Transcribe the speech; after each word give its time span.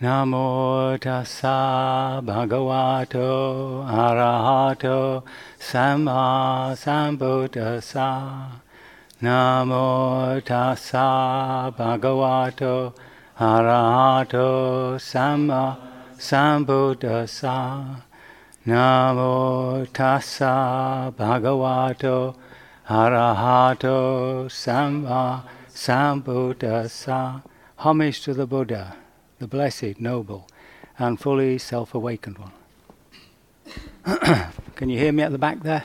Namo 0.00 0.96
tassa 1.00 2.22
bhagavato 2.24 3.84
arahato 3.84 5.24
samma 5.58 6.72
sambuddhassa. 6.76 8.60
Namo 9.20 10.40
tassa 10.44 11.74
bhagavato 11.76 12.94
arahato 13.40 15.00
samma 15.00 15.76
sambuddhassa. 16.16 17.96
Namo 18.68 19.84
tassa 19.92 21.12
bhagavato 21.18 22.36
arahato 22.88 24.48
samma 24.48 25.42
sambuddhassa. 25.68 27.42
Homage 27.78 28.22
to 28.22 28.32
the 28.32 28.46
Buddha 28.46 28.94
the 29.38 29.46
blessed, 29.46 30.00
noble, 30.00 30.48
and 30.98 31.20
fully 31.20 31.58
self 31.58 31.94
awakened 31.94 32.38
one. 32.38 32.52
Can 34.76 34.88
you 34.88 34.98
hear 34.98 35.12
me 35.12 35.22
at 35.22 35.32
the 35.32 35.38
back 35.38 35.62
there? 35.62 35.84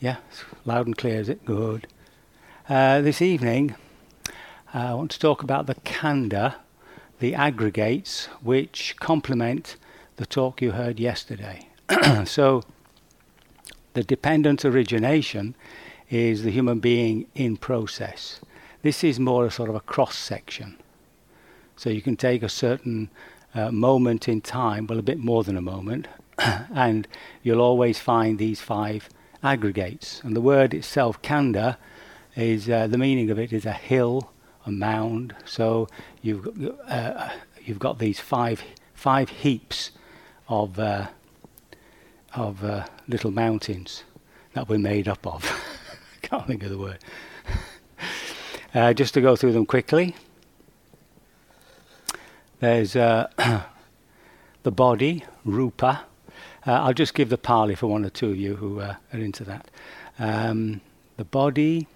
Yeah, 0.00 0.16
loud 0.64 0.86
and 0.86 0.96
clear, 0.96 1.20
is 1.20 1.28
it? 1.28 1.44
Good. 1.44 1.86
Uh, 2.68 3.00
this 3.00 3.22
evening, 3.22 3.74
uh, 4.74 4.78
I 4.78 4.94
want 4.94 5.10
to 5.12 5.18
talk 5.18 5.42
about 5.42 5.66
the 5.66 5.76
khandha, 5.76 6.56
the 7.20 7.34
aggregates, 7.34 8.26
which 8.42 8.96
complement 8.98 9.76
the 10.16 10.26
talk 10.26 10.60
you 10.60 10.72
heard 10.72 10.98
yesterday. 10.98 11.68
so, 12.24 12.62
the 13.94 14.02
dependent 14.02 14.64
origination 14.64 15.54
is 16.10 16.42
the 16.42 16.50
human 16.50 16.80
being 16.80 17.26
in 17.34 17.56
process. 17.56 18.40
This 18.82 19.02
is 19.02 19.18
more 19.18 19.46
a 19.46 19.50
sort 19.50 19.68
of 19.68 19.74
a 19.74 19.80
cross 19.80 20.16
section 20.16 20.76
so 21.76 21.90
you 21.90 22.02
can 22.02 22.16
take 22.16 22.42
a 22.42 22.48
certain 22.48 23.10
uh, 23.54 23.70
moment 23.70 24.28
in 24.28 24.40
time, 24.40 24.86
well, 24.86 24.98
a 24.98 25.02
bit 25.02 25.18
more 25.18 25.44
than 25.44 25.56
a 25.56 25.62
moment, 25.62 26.08
and 26.38 27.06
you'll 27.42 27.60
always 27.60 27.98
find 27.98 28.38
these 28.38 28.60
five 28.60 29.08
aggregates. 29.42 30.20
And 30.24 30.34
the 30.34 30.40
word 30.40 30.74
itself, 30.74 31.20
khandha, 31.22 31.76
is 32.34 32.68
uh, 32.68 32.86
the 32.86 32.98
meaning 32.98 33.30
of 33.30 33.38
it 33.38 33.52
is 33.52 33.64
a 33.64 33.72
hill, 33.72 34.30
a 34.66 34.70
mound. 34.70 35.34
So 35.44 35.88
you've 36.22 36.70
uh, 36.88 37.30
you've 37.64 37.78
got 37.78 37.98
these 37.98 38.20
five 38.20 38.62
five 38.94 39.30
heaps 39.30 39.92
of 40.48 40.78
uh, 40.78 41.08
of 42.34 42.62
uh, 42.62 42.86
little 43.08 43.30
mountains 43.30 44.04
that 44.52 44.68
we're 44.68 44.78
made 44.78 45.08
up 45.08 45.26
of. 45.26 45.50
Can't 46.22 46.46
think 46.46 46.62
of 46.62 46.70
the 46.70 46.78
word. 46.78 46.98
Uh, 48.74 48.92
just 48.92 49.14
to 49.14 49.22
go 49.22 49.34
through 49.34 49.52
them 49.52 49.64
quickly. 49.64 50.14
There's 52.66 52.96
uh, 52.96 53.28
the 54.64 54.72
body, 54.72 55.22
rupa. 55.44 56.04
Uh, 56.66 56.72
I'll 56.72 56.94
just 56.94 57.14
give 57.14 57.28
the 57.28 57.38
Pali 57.38 57.76
for 57.76 57.86
one 57.86 58.04
or 58.04 58.10
two 58.10 58.30
of 58.30 58.36
you 58.36 58.56
who 58.56 58.80
uh, 58.80 58.96
are 59.12 59.20
into 59.20 59.44
that. 59.44 59.70
Um, 60.18 60.80
the 61.16 61.24
body, 61.24 61.86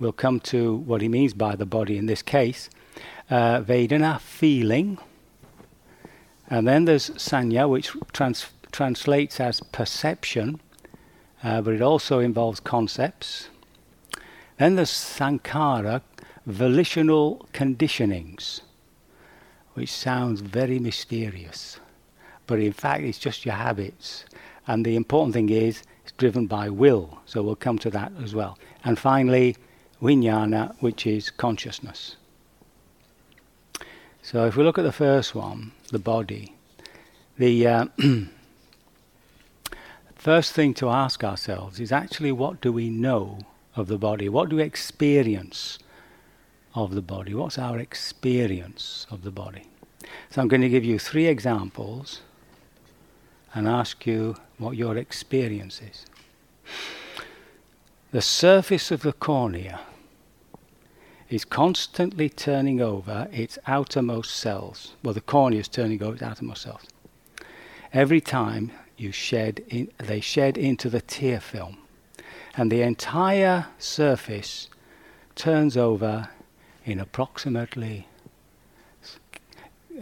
we'll 0.00 0.10
come 0.10 0.40
to 0.50 0.74
what 0.74 1.00
he 1.00 1.06
means 1.06 1.32
by 1.32 1.54
the 1.54 1.64
body 1.64 1.96
in 1.96 2.06
this 2.06 2.22
case. 2.22 2.70
Uh, 3.30 3.60
Vedana, 3.60 4.20
feeling. 4.20 4.98
And 6.48 6.66
then 6.66 6.86
there's 6.86 7.10
Sanya, 7.10 7.70
which 7.70 7.92
trans- 8.12 8.50
translates 8.72 9.38
as 9.38 9.60
perception, 9.60 10.60
uh, 11.44 11.60
but 11.60 11.72
it 11.72 11.82
also 11.82 12.18
involves 12.18 12.58
concepts. 12.58 13.48
Then 14.58 14.74
there's 14.74 14.90
Sankhara, 14.90 16.02
volitional 16.46 17.46
conditionings 17.52 18.62
which 19.74 19.92
sounds 19.92 20.40
very 20.40 20.78
mysterious. 20.78 21.78
But 22.46 22.60
in 22.60 22.72
fact, 22.72 23.04
it's 23.04 23.18
just 23.18 23.44
your 23.44 23.54
habits. 23.54 24.24
And 24.66 24.84
the 24.84 24.96
important 24.96 25.34
thing 25.34 25.50
is, 25.50 25.82
it's 26.02 26.12
driven 26.12 26.46
by 26.46 26.68
will. 26.68 27.18
So 27.26 27.42
we'll 27.42 27.56
come 27.56 27.78
to 27.78 27.90
that 27.90 28.12
as 28.22 28.34
well. 28.34 28.58
And 28.84 28.98
finally, 28.98 29.56
vijnana, 30.02 30.74
which 30.80 31.06
is 31.06 31.30
consciousness. 31.30 32.16
So 34.22 34.46
if 34.46 34.56
we 34.56 34.64
look 34.64 34.78
at 34.78 34.84
the 34.84 34.92
first 34.92 35.34
one, 35.34 35.72
the 35.90 35.98
body, 35.98 36.54
the 37.36 37.66
uh, 37.66 37.86
first 40.14 40.52
thing 40.52 40.72
to 40.74 40.88
ask 40.88 41.22
ourselves 41.22 41.80
is 41.80 41.92
actually 41.92 42.32
what 42.32 42.60
do 42.60 42.72
we 42.72 42.88
know 42.88 43.40
of 43.76 43.88
the 43.88 43.98
body? 43.98 44.28
What 44.28 44.48
do 44.48 44.56
we 44.56 44.62
experience 44.62 45.78
of 46.74 46.94
the 46.94 47.02
body? 47.02 47.34
What's 47.34 47.58
our 47.58 47.78
experience 47.78 49.06
of 49.10 49.22
the 49.22 49.30
body? 49.30 49.68
So 50.30 50.42
I'm 50.42 50.48
going 50.48 50.60
to 50.60 50.68
give 50.68 50.84
you 50.84 50.98
three 50.98 51.26
examples 51.26 52.20
and 53.54 53.68
ask 53.68 54.06
you 54.06 54.36
what 54.58 54.76
your 54.76 54.96
experience 54.96 55.80
is. 55.80 56.06
The 58.10 58.22
surface 58.22 58.90
of 58.90 59.02
the 59.02 59.12
cornea 59.12 59.80
is 61.28 61.44
constantly 61.44 62.28
turning 62.28 62.80
over 62.80 63.28
its 63.32 63.58
outermost 63.66 64.34
cells. 64.34 64.94
Well, 65.02 65.14
the 65.14 65.20
cornea 65.20 65.60
is 65.60 65.68
turning 65.68 66.02
over 66.02 66.14
its 66.14 66.22
outermost 66.22 66.62
cells. 66.62 66.82
Every 67.92 68.20
time 68.20 68.72
you 68.96 69.12
shed 69.12 69.64
in, 69.68 69.90
they 69.98 70.20
shed 70.20 70.58
into 70.58 70.88
the 70.90 71.00
tear 71.00 71.40
film, 71.40 71.78
and 72.56 72.70
the 72.70 72.82
entire 72.82 73.66
surface 73.78 74.68
turns 75.34 75.76
over 75.76 76.28
in 76.84 77.00
approximately, 77.00 78.06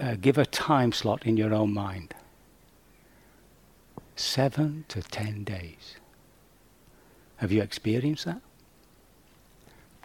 uh, 0.00 0.16
give 0.20 0.38
a 0.38 0.46
time 0.46 0.92
slot 0.92 1.24
in 1.26 1.36
your 1.36 1.54
own 1.54 1.72
mind. 1.72 2.14
Seven 4.16 4.84
to 4.88 5.02
ten 5.02 5.44
days. 5.44 5.96
Have 7.36 7.52
you 7.52 7.62
experienced 7.62 8.24
that? 8.24 8.40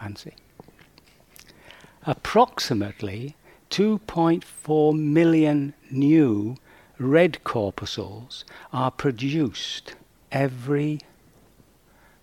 Fancy. 0.00 0.34
Approximately 2.04 3.36
2.4 3.70 4.98
million 4.98 5.74
new 5.90 6.56
red 6.98 7.44
corpuscles 7.44 8.44
are 8.72 8.90
produced 8.90 9.94
every, 10.32 11.00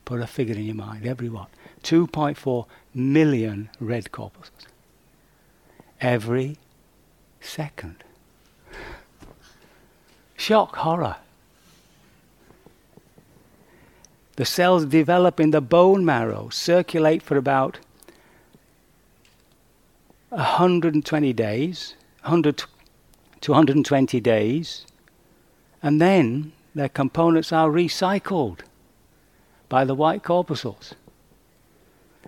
put 0.05 0.21
a 0.21 0.27
figure 0.27 0.55
in 0.55 0.63
your 0.63 0.75
mind, 0.75 1.05
every 1.05 1.29
what? 1.29 1.49
2.4 1.83 2.65
million 2.95 3.69
red 3.79 4.11
corpuscles 4.11 4.67
every 6.01 6.57
second. 7.41 8.03
Shock, 10.37 10.75
horror. 10.77 11.17
The 14.35 14.45
cells 14.45 14.85
develop 14.85 15.39
in 15.39 15.51
the 15.51 15.61
bone 15.61 16.03
marrow, 16.03 16.49
circulate 16.49 17.21
for 17.21 17.37
about 17.37 17.79
120 20.29 21.33
days, 21.33 21.95
100 22.23 22.63
to 23.41 23.51
120 23.51 24.19
days, 24.19 24.85
and 25.81 26.01
then 26.01 26.51
their 26.73 26.89
components 26.89 27.53
are 27.53 27.69
recycled 27.69 28.59
by 29.69 29.85
the 29.85 29.95
white 29.95 30.23
corpuscles. 30.23 30.95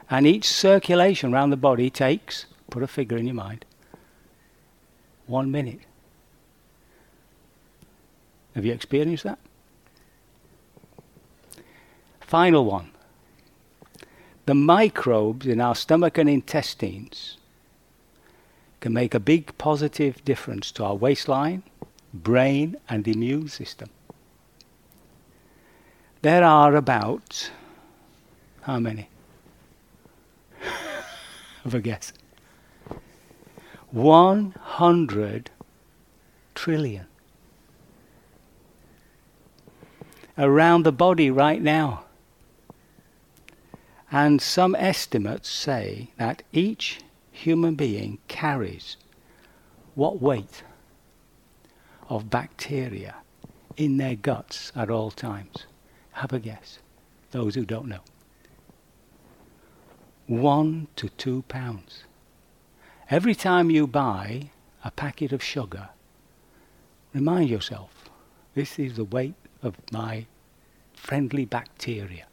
And 0.09 0.25
each 0.25 0.47
circulation 0.47 1.33
around 1.33 1.49
the 1.49 1.57
body 1.57 1.89
takes, 1.89 2.45
put 2.69 2.83
a 2.83 2.87
figure 2.87 3.17
in 3.17 3.25
your 3.25 3.35
mind, 3.35 3.65
one 5.25 5.51
minute. 5.51 5.81
Have 8.55 8.65
you 8.65 8.73
experienced 8.73 9.25
that? 9.25 9.39
Final 12.21 12.65
one. 12.65 12.91
The 14.45 14.55
microbes 14.55 15.45
in 15.45 15.59
our 15.59 15.75
stomach 15.75 16.17
and 16.17 16.29
intestines 16.29 17.37
can 18.79 18.93
make 18.93 19.13
a 19.13 19.19
big 19.19 19.57
positive 19.57 20.23
difference 20.23 20.71
to 20.71 20.85
our 20.85 20.95
waistline, 20.95 21.63
brain, 22.13 22.77
and 22.87 23.07
immune 23.07 23.49
system. 23.49 23.89
There 26.21 26.43
are 26.43 26.75
about, 26.75 27.51
how 28.61 28.79
many? 28.79 29.09
Have 31.67 31.75
a 31.75 31.81
guess. 31.81 32.13
100 33.91 35.51
trillion. 36.55 37.07
Around 40.37 40.83
the 40.83 40.93
body 40.93 41.29
right 41.29 41.61
now. 41.61 42.05
And 44.09 44.41
some 44.41 44.75
estimates 44.75 45.49
say 45.49 46.11
that 46.15 46.41
each 46.53 47.01
human 47.31 47.75
being 47.75 48.19
carries 48.29 48.95
what 49.93 50.21
weight 50.21 50.63
of 52.07 52.29
bacteria 52.29 53.15
in 53.75 53.97
their 53.97 54.15
guts 54.15 54.71
at 54.73 54.89
all 54.89 55.11
times? 55.11 55.65
Have 56.11 56.31
a 56.31 56.39
guess. 56.39 56.79
Those 57.31 57.55
who 57.55 57.65
don't 57.65 57.89
know. 57.89 58.03
One 60.27 60.87
to 60.97 61.07
two 61.07 61.43
pounds. 61.43 62.03
Every 63.09 63.33
time 63.33 63.71
you 63.71 63.87
buy 63.87 64.51
a 64.83 64.91
packet 64.91 65.31
of 65.31 65.41
sugar, 65.41 65.89
remind 67.13 67.49
yourself 67.49 68.09
this 68.53 68.77
is 68.77 68.97
the 68.97 69.05
weight 69.05 69.35
of 69.63 69.75
my 69.91 70.25
friendly 70.93 71.45
bacteria. 71.45 72.25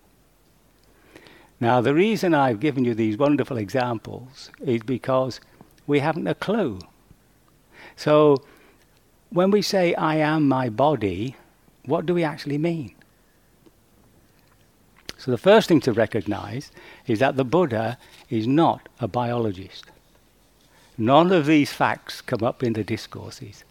Now, 1.61 1.81
the 1.81 1.95
reason 1.95 2.35
I've 2.35 2.59
given 2.59 2.85
you 2.85 2.95
these 2.95 3.17
wonderful 3.17 3.57
examples 3.57 4.51
is 4.61 4.83
because 4.83 5.41
we 5.87 6.01
haven't 6.01 6.27
a 6.27 6.35
clue. 6.35 6.81
So, 7.95 8.43
when 9.31 9.53
we 9.53 9.63
say, 9.63 9.95
I 9.95 10.17
am 10.17 10.49
my 10.49 10.69
body, 10.69 11.37
what 11.85 12.07
do 12.07 12.15
we 12.15 12.25
actually 12.25 12.59
mean? 12.59 12.97
So, 15.25 15.31
the 15.31 15.39
first 15.39 15.69
thing 15.69 15.81
to 15.81 15.93
recognize 15.95 16.71
is 17.07 17.19
that 17.21 17.37
the 17.37 17.47
Buddha 17.47 17.97
is 18.29 18.47
not 18.47 18.91
a 19.01 19.09
biologist. 19.09 19.87
None 20.99 21.33
of 21.33 21.47
these 21.47 21.73
facts 21.73 22.21
come 22.21 22.43
up 22.43 22.63
in 22.63 22.75
the 22.75 22.85
discourses. 22.85 23.65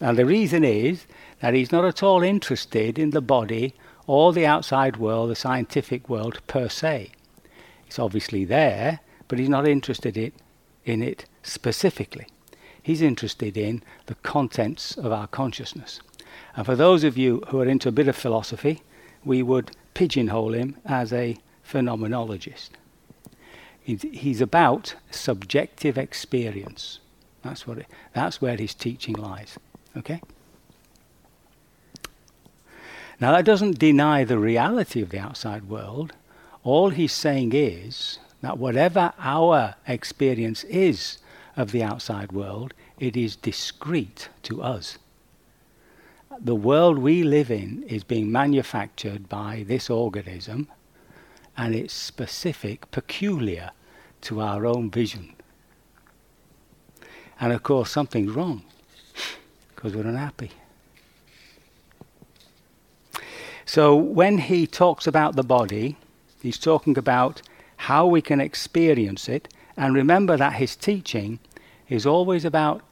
And 0.00 0.18
the 0.18 0.26
reason 0.26 0.64
is 0.64 1.06
that 1.38 1.54
he's 1.54 1.70
not 1.70 1.84
at 1.84 2.02
all 2.02 2.24
interested 2.24 2.98
in 2.98 3.10
the 3.10 3.20
body 3.20 3.76
or 4.08 4.32
the 4.32 4.44
outside 4.44 4.96
world, 4.96 5.30
the 5.30 5.36
scientific 5.36 6.08
world 6.08 6.40
per 6.48 6.68
se. 6.68 7.12
It's 7.86 8.00
obviously 8.00 8.44
there, 8.44 8.98
but 9.28 9.38
he's 9.38 9.48
not 9.48 9.68
interested 9.68 10.16
in, 10.16 10.32
in 10.84 11.04
it 11.04 11.26
specifically. 11.44 12.26
He's 12.82 13.00
interested 13.00 13.56
in 13.56 13.80
the 14.06 14.16
contents 14.16 14.96
of 14.96 15.12
our 15.12 15.28
consciousness. 15.28 16.00
And 16.56 16.66
for 16.66 16.74
those 16.74 17.04
of 17.04 17.16
you 17.16 17.44
who 17.46 17.60
are 17.60 17.68
into 17.68 17.88
a 17.88 17.92
bit 17.92 18.08
of 18.08 18.16
philosophy, 18.16 18.82
we 19.24 19.40
would 19.44 19.70
pigeonhole 19.96 20.52
him 20.52 20.76
as 20.84 21.10
a 21.10 21.38
phenomenologist. 21.66 22.68
He's 23.82 24.42
about 24.42 24.94
subjective 25.10 25.96
experience. 25.96 26.98
That's, 27.42 27.66
what 27.66 27.78
it, 27.78 27.86
that's 28.12 28.42
where 28.42 28.56
his 28.56 28.74
teaching 28.74 29.14
lies. 29.14 29.58
Okay? 29.96 30.20
Now, 33.18 33.32
that 33.32 33.46
doesn't 33.46 33.78
deny 33.78 34.24
the 34.24 34.38
reality 34.38 35.00
of 35.00 35.08
the 35.08 35.18
outside 35.18 35.64
world. 35.64 36.12
All 36.62 36.90
he's 36.90 37.12
saying 37.12 37.54
is 37.54 38.18
that 38.42 38.58
whatever 38.58 39.14
our 39.18 39.76
experience 39.88 40.64
is 40.64 41.16
of 41.56 41.72
the 41.72 41.82
outside 41.82 42.32
world, 42.32 42.74
it 42.98 43.16
is 43.16 43.34
discrete 43.34 44.28
to 44.42 44.62
us. 44.62 44.98
The 46.40 46.54
world 46.54 46.98
we 46.98 47.22
live 47.22 47.50
in 47.50 47.82
is 47.84 48.04
being 48.04 48.30
manufactured 48.30 49.28
by 49.28 49.64
this 49.66 49.88
organism, 49.88 50.68
and 51.56 51.74
it's 51.74 51.94
specific, 51.94 52.90
peculiar 52.90 53.70
to 54.22 54.40
our 54.40 54.66
own 54.66 54.90
vision. 54.90 55.34
And 57.40 57.52
of 57.52 57.62
course, 57.62 57.90
something's 57.90 58.32
wrong 58.32 58.64
because 59.74 59.94
we're 59.94 60.06
unhappy. 60.06 60.50
So 63.64 63.96
when 63.96 64.38
he 64.38 64.66
talks 64.66 65.06
about 65.06 65.36
the 65.36 65.42
body, 65.42 65.96
he's 66.42 66.58
talking 66.58 66.96
about 66.96 67.42
how 67.76 68.06
we 68.06 68.22
can 68.22 68.40
experience 68.40 69.28
it. 69.28 69.52
And 69.76 69.94
remember 69.94 70.36
that 70.36 70.54
his 70.54 70.76
teaching 70.76 71.38
is 71.88 72.06
always 72.06 72.44
about 72.44 72.82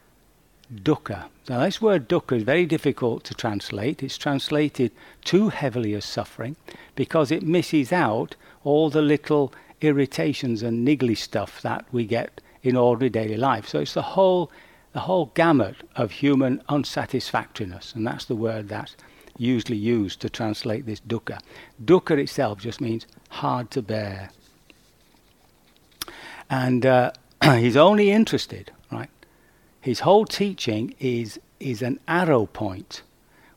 dukkha. 0.72 1.24
Now, 1.48 1.60
this 1.60 1.80
word 1.80 2.08
dukkha 2.08 2.36
is 2.36 2.42
very 2.42 2.66
difficult 2.66 3.24
to 3.24 3.34
translate. 3.34 4.02
It's 4.02 4.18
translated 4.18 4.92
too 5.24 5.50
heavily 5.50 5.94
as 5.94 6.04
suffering 6.04 6.56
because 6.94 7.30
it 7.30 7.42
misses 7.42 7.92
out 7.92 8.36
all 8.64 8.90
the 8.90 9.02
little 9.02 9.52
irritations 9.80 10.62
and 10.62 10.86
niggly 10.86 11.16
stuff 11.16 11.60
that 11.62 11.84
we 11.92 12.06
get 12.06 12.40
in 12.62 12.76
ordinary 12.76 13.10
daily 13.10 13.36
life. 13.36 13.68
So 13.68 13.80
it's 13.80 13.94
the 13.94 14.02
whole, 14.02 14.50
the 14.92 15.00
whole 15.00 15.30
gamut 15.34 15.76
of 15.96 16.10
human 16.10 16.62
unsatisfactoriness, 16.68 17.94
and 17.94 18.06
that's 18.06 18.24
the 18.24 18.36
word 18.36 18.68
that's 18.68 18.96
usually 19.36 19.76
used 19.76 20.20
to 20.20 20.30
translate 20.30 20.86
this 20.86 21.00
dukkha. 21.00 21.40
Dukkha 21.84 22.18
itself 22.18 22.60
just 22.60 22.80
means 22.80 23.06
hard 23.28 23.70
to 23.72 23.82
bear. 23.82 24.30
And 26.48 26.86
uh, 26.86 27.12
he's 27.42 27.76
only 27.76 28.10
interested? 28.10 28.70
His 29.84 30.00
whole 30.00 30.24
teaching 30.24 30.94
is 30.98 31.38
is 31.60 31.82
an 31.82 32.00
arrow 32.08 32.46
point 32.46 33.02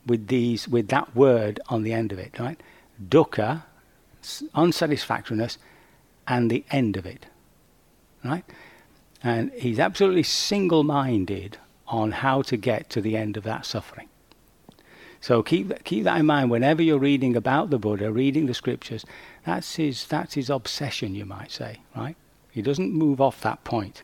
with 0.06 0.27
these 0.27 0.68
with 0.68 0.89
that 0.89 1.15
word 1.15 1.62
on 1.69 1.83
the 1.83 1.94
end 1.94 2.12
of 2.12 2.19
it, 2.19 2.38
right? 2.38 2.59
Dukkha, 3.01 3.63
unsatisfactoriness, 4.53 5.57
and 6.27 6.51
the 6.51 6.65
end 6.69 6.97
of 6.97 7.06
it, 7.06 7.27
right? 8.25 8.44
And 9.24 9.53
he's 9.53 9.79
absolutely 9.79 10.24
single-minded 10.24 11.59
on 11.88 12.12
how 12.12 12.41
to 12.41 12.57
get 12.57 12.89
to 12.89 13.00
the 13.00 13.15
end 13.15 13.38
of 13.38 13.45
that 13.45 13.65
suffering. 13.65 14.09
So 15.21 15.41
keep 15.41 15.81
keep 15.85 16.03
that 16.03 16.19
in 16.19 16.25
mind 16.25 16.51
whenever 16.51 16.83
you're 16.83 17.00
reading 17.00 17.38
about 17.38 17.69
the 17.69 17.79
Buddha, 17.79 18.12
reading 18.12 18.47
the 18.47 18.53
scriptures. 18.53 19.06
That's 19.45 19.77
his 19.77 20.06
that's 20.06 20.33
his 20.33 20.50
obsession, 20.50 21.15
you 21.15 21.24
might 21.25 21.51
say, 21.51 21.77
right? 21.95 22.18
He 22.51 22.62
doesn't 22.62 22.91
move 22.91 23.21
off 23.21 23.39
that 23.44 23.63
point. 23.63 24.01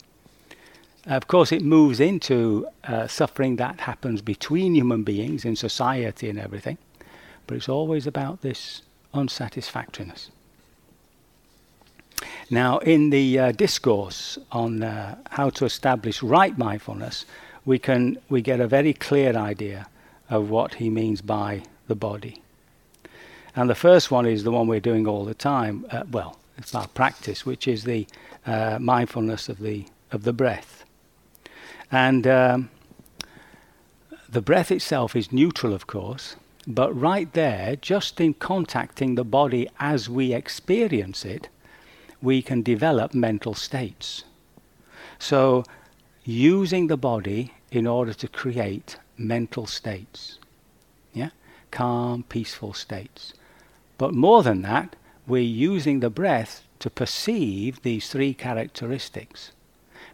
Of 1.05 1.27
course, 1.27 1.51
it 1.51 1.61
moves 1.61 2.00
into 2.00 2.67
uh, 2.85 3.07
suffering 3.07 3.57
that 3.57 3.81
happens 3.81 4.21
between 4.21 4.73
human 4.73 5.03
beings 5.03 5.44
in 5.44 5.55
society 5.57 6.29
and 6.29 6.39
everything, 6.39 6.77
but 7.45 7.57
it's 7.57 7.67
always 7.67 8.07
about 8.07 8.41
this 8.41 8.83
unsatisfactoriness. 9.13 10.31
Now, 12.50 12.77
in 12.79 13.09
the 13.09 13.39
uh, 13.39 13.51
discourse 13.51 14.38
on 14.51 14.83
uh, 14.83 15.17
how 15.31 15.50
to 15.51 15.65
establish 15.65 16.23
right 16.23 16.57
mindfulness, 16.57 17.25
we 17.65 17.79
can 17.79 18.17
we 18.29 18.41
get 18.41 18.61
a 18.61 18.67
very 18.67 18.94
clear 18.94 19.35
idea 19.35 19.88
of 20.29 20.49
what 20.49 20.75
he 20.75 20.89
means 20.89 21.21
by 21.21 21.63
the 21.88 21.95
body. 21.95 22.41
And 23.56 23.69
the 23.69 23.75
first 23.75 24.09
one 24.09 24.25
is 24.25 24.44
the 24.44 24.51
one 24.51 24.67
we're 24.67 24.79
doing 24.79 25.07
all 25.07 25.25
the 25.25 25.33
time. 25.33 25.85
Uh, 25.91 26.03
well, 26.09 26.39
it's 26.57 26.73
our 26.73 26.88
practice, 26.88 27.45
which 27.45 27.67
is 27.67 27.83
the 27.83 28.07
uh, 28.45 28.77
mindfulness 28.79 29.49
of 29.49 29.59
the 29.59 29.85
of 30.11 30.23
the 30.23 30.33
breath. 30.33 30.82
And 31.94 32.25
um, 32.25 32.72
the 34.28 34.42
breath 34.42 34.72
itself 34.72 35.16
is 35.16 35.31
neutral, 35.31 35.75
of 35.75 35.86
course, 35.86 36.36
but 36.66 36.92
right 36.92 37.31
there, 37.34 37.75
just 37.75 38.19
in 38.19 38.34
contacting 38.34 39.13
the 39.13 39.24
body 39.24 39.69
as 39.80 40.10
we 40.10 40.34
experience 40.34 41.24
it, 41.24 41.50
we 42.19 42.42
can 42.42 42.63
develop 42.63 43.13
mental 43.13 43.54
states. 43.54 44.24
So, 45.19 45.66
using 46.24 46.88
the 46.88 46.98
body 46.98 47.54
in 47.69 47.85
order 47.85 48.14
to 48.14 48.28
create 48.28 48.97
mental 49.16 49.68
states. 49.68 50.40
Yeah? 51.14 51.30
Calm, 51.69 52.23
peaceful 52.23 52.73
states. 52.73 53.35
But 54.00 54.16
more 54.16 54.42
than 54.42 54.64
that, 54.64 54.95
we're 55.28 55.44
using 55.44 56.00
the 56.00 56.09
breath 56.09 56.64
to 56.80 56.90
perceive 56.90 57.83
these 57.83 58.09
three 58.09 58.33
characteristics. 58.33 59.52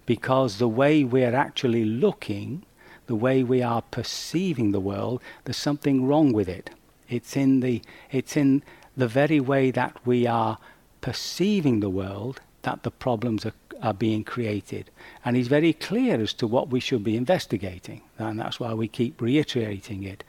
Because 0.09 0.57
the 0.57 0.67
way 0.67 1.03
we're 1.03 1.35
actually 1.35 1.85
looking, 1.85 2.63
the 3.05 3.13
way 3.15 3.43
we 3.43 3.61
are 3.61 3.83
perceiving 3.83 4.71
the 4.71 4.79
world, 4.79 5.21
there's 5.43 5.55
something 5.69 6.07
wrong 6.07 6.33
with 6.33 6.49
it. 6.49 6.71
It's 7.07 7.37
in 7.37 7.59
the, 7.59 7.83
it's 8.09 8.35
in 8.35 8.63
the 8.97 9.07
very 9.07 9.39
way 9.39 9.69
that 9.69 9.95
we 10.07 10.25
are 10.25 10.57
perceiving 11.01 11.79
the 11.79 11.91
world 11.91 12.41
that 12.63 12.81
the 12.81 12.89
problems 12.89 13.45
are 13.45 13.53
are 13.81 13.93
being 13.93 14.23
created. 14.23 14.89
And 15.23 15.35
he's 15.35 15.47
very 15.47 15.73
clear 15.73 16.19
as 16.19 16.33
to 16.33 16.47
what 16.47 16.69
we 16.69 16.79
should 16.79 17.03
be 17.03 17.15
investigating. 17.15 18.01
And 18.17 18.39
that's 18.39 18.59
why 18.59 18.73
we 18.73 18.87
keep 18.87 19.21
reiterating 19.21 20.03
it. 20.03 20.23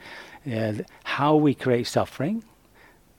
Uh, 0.49 0.83
how 1.03 1.35
we 1.35 1.53
create 1.53 1.87
suffering, 1.87 2.43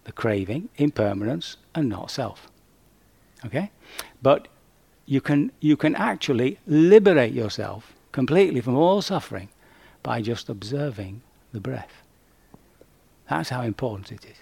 the 0.05 0.13
craving, 0.13 0.69
impermanence, 0.77 1.57
and 1.75 1.89
not 1.89 2.11
self. 2.11 2.49
Okay? 3.45 3.71
But 4.23 4.49
you 5.07 5.21
can, 5.21 5.53
you 5.61 5.77
can 5.77 5.95
actually 5.95 6.59
liberate 6.67 7.33
yourself 7.33 7.93
completely 8.13 8.61
from 8.61 8.77
all 8.77 9.03
suffering 9.03 9.49
by 10.03 10.21
just 10.21 10.49
observing 10.49 11.23
the 11.53 11.61
breath. 11.61 12.03
That's 13.29 13.51
how 13.51 13.63
important 13.63 14.13
it 14.13 14.25
is. 14.25 14.37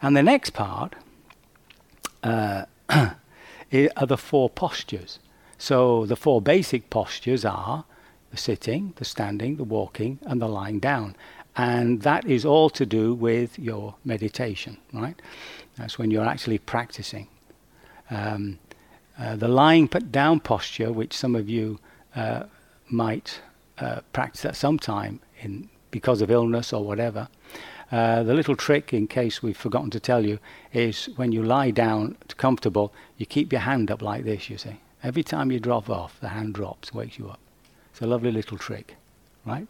And 0.00 0.16
the 0.16 0.22
next 0.22 0.50
part 0.50 0.94
uh, 2.22 2.64
are 2.88 4.06
the 4.06 4.16
four 4.16 4.48
postures. 4.50 5.18
So 5.58 6.06
the 6.06 6.16
four 6.16 6.40
basic 6.40 6.88
postures 6.88 7.44
are 7.44 7.84
the 8.30 8.36
sitting, 8.36 8.92
the 8.96 9.04
standing, 9.04 9.56
the 9.56 9.64
walking, 9.64 10.18
and 10.22 10.40
the 10.40 10.48
lying 10.48 10.78
down. 10.78 11.16
And 11.56 12.02
that 12.02 12.24
is 12.24 12.44
all 12.44 12.70
to 12.70 12.86
do 12.86 13.14
with 13.14 13.58
your 13.58 13.96
meditation, 14.04 14.78
right? 14.92 15.20
That's 15.76 15.98
when 15.98 16.10
you're 16.10 16.24
actually 16.24 16.58
practicing. 16.58 17.26
Um, 18.10 18.58
uh, 19.18 19.36
the 19.36 19.48
lying 19.48 19.86
down 19.86 20.40
posture, 20.40 20.92
which 20.92 21.12
some 21.12 21.34
of 21.34 21.48
you 21.48 21.78
uh, 22.14 22.44
might 22.88 23.40
uh, 23.78 24.00
practice 24.12 24.44
at 24.44 24.56
some 24.56 24.78
time 24.78 25.20
in 25.40 25.68
because 25.90 26.20
of 26.20 26.30
illness 26.30 26.72
or 26.72 26.84
whatever, 26.84 27.28
uh, 27.90 28.22
the 28.22 28.34
little 28.34 28.54
trick, 28.54 28.92
in 28.92 29.06
case 29.06 29.42
we've 29.42 29.56
forgotten 29.56 29.90
to 29.90 30.00
tell 30.00 30.24
you, 30.24 30.38
is 30.72 31.08
when 31.16 31.32
you 31.32 31.42
lie 31.42 31.70
down 31.70 32.16
comfortable, 32.36 32.92
you 33.16 33.24
keep 33.24 33.50
your 33.50 33.62
hand 33.62 33.90
up 33.90 34.02
like 34.02 34.24
this, 34.24 34.50
you 34.50 34.58
see. 34.58 34.78
Every 35.02 35.22
time 35.22 35.50
you 35.50 35.60
drop 35.60 35.88
off, 35.88 36.20
the 36.20 36.28
hand 36.28 36.54
drops, 36.54 36.92
wakes 36.92 37.18
you 37.18 37.28
up. 37.28 37.40
It's 37.90 38.02
a 38.02 38.06
lovely 38.06 38.30
little 38.30 38.58
trick, 38.58 38.96
right? 39.46 39.66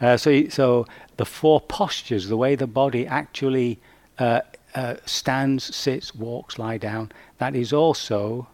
Uh, 0.00 0.16
so, 0.16 0.48
so 0.48 0.86
the 1.16 1.24
four 1.24 1.60
postures, 1.60 2.26
the 2.28 2.36
way 2.36 2.56
the 2.56 2.66
body 2.66 3.06
actually 3.06 3.78
uh, 4.18 4.40
uh, 4.74 4.96
stands, 5.04 5.74
sits, 5.74 6.14
walks, 6.14 6.58
lie 6.58 6.78
down, 6.78 7.12
that 7.38 7.54
is 7.54 7.72
also 7.72 8.48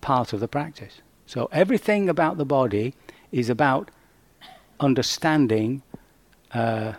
part 0.00 0.32
of 0.32 0.40
the 0.40 0.48
practice. 0.48 1.00
So 1.26 1.48
everything 1.52 2.08
about 2.08 2.38
the 2.38 2.44
body 2.44 2.94
is 3.32 3.50
about 3.50 3.90
understanding, 4.80 5.82
uh, 6.52 6.94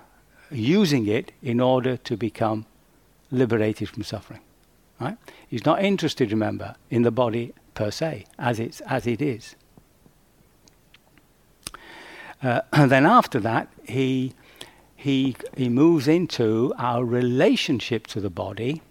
using 0.52 1.08
it 1.08 1.32
in 1.42 1.60
order 1.60 1.98
to 1.98 2.18
become 2.18 2.66
liberated 3.32 3.90
from 3.90 4.04
suffering. 4.04 4.42
Right? 5.00 5.18
He's 5.48 5.66
not 5.66 5.84
interested, 5.84 6.32
remember, 6.32 6.76
in 6.90 7.04
the 7.04 7.12
body 7.12 7.54
per 7.74 7.90
se, 7.90 8.26
as 8.38 8.60
it's 8.60 8.82
as 8.82 9.08
it 9.08 9.22
is. 9.22 9.56
Uh, 12.44 12.62
and 12.74 12.92
then 12.92 13.06
after 13.06 13.40
that, 13.40 13.70
he 13.88 14.34
he 15.00 15.34
he 15.56 15.70
moves 15.70 16.10
into 16.10 16.74
our 16.78 17.06
relationship 17.06 18.06
to 18.06 18.20
the 18.20 18.30
body 18.30 18.82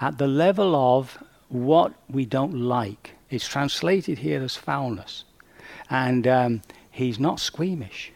at 0.00 0.16
the 0.16 0.28
level 0.28 0.76
of 0.76 1.18
what 1.48 1.92
we 2.08 2.24
don't 2.24 2.54
like. 2.54 3.14
It's 3.28 3.48
translated 3.48 4.18
here 4.18 4.44
as 4.44 4.54
foulness, 4.54 5.24
and 5.90 6.24
um, 6.28 6.62
he's 6.88 7.18
not 7.18 7.40
squeamish. 7.40 8.12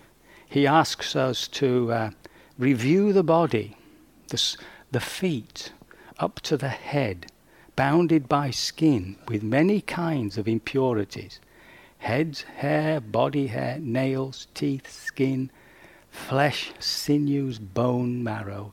He 0.49 0.65
asks 0.65 1.17
us 1.17 1.49
to 1.49 1.93
uh, 1.93 2.11
review 2.57 3.13
the 3.13 3.25
body, 3.25 3.77
the, 4.29 4.57
the 4.93 5.01
feet, 5.01 5.73
up 6.21 6.39
to 6.43 6.57
the 6.57 6.69
head, 6.69 7.33
bounded 7.75 8.29
by 8.29 8.53
skin 8.53 9.17
with 9.27 9.43
many 9.43 9.81
kinds 9.81 10.39
of 10.39 10.47
impurities 10.47 11.41
heads, 11.99 12.43
hair, 12.43 13.01
body 13.01 13.49
hair, 13.49 13.77
nails, 13.81 14.47
teeth, 14.55 14.89
skin, 14.89 15.51
flesh, 16.19 16.73
sinews, 16.79 17.59
bone, 17.59 18.23
marrow, 18.23 18.73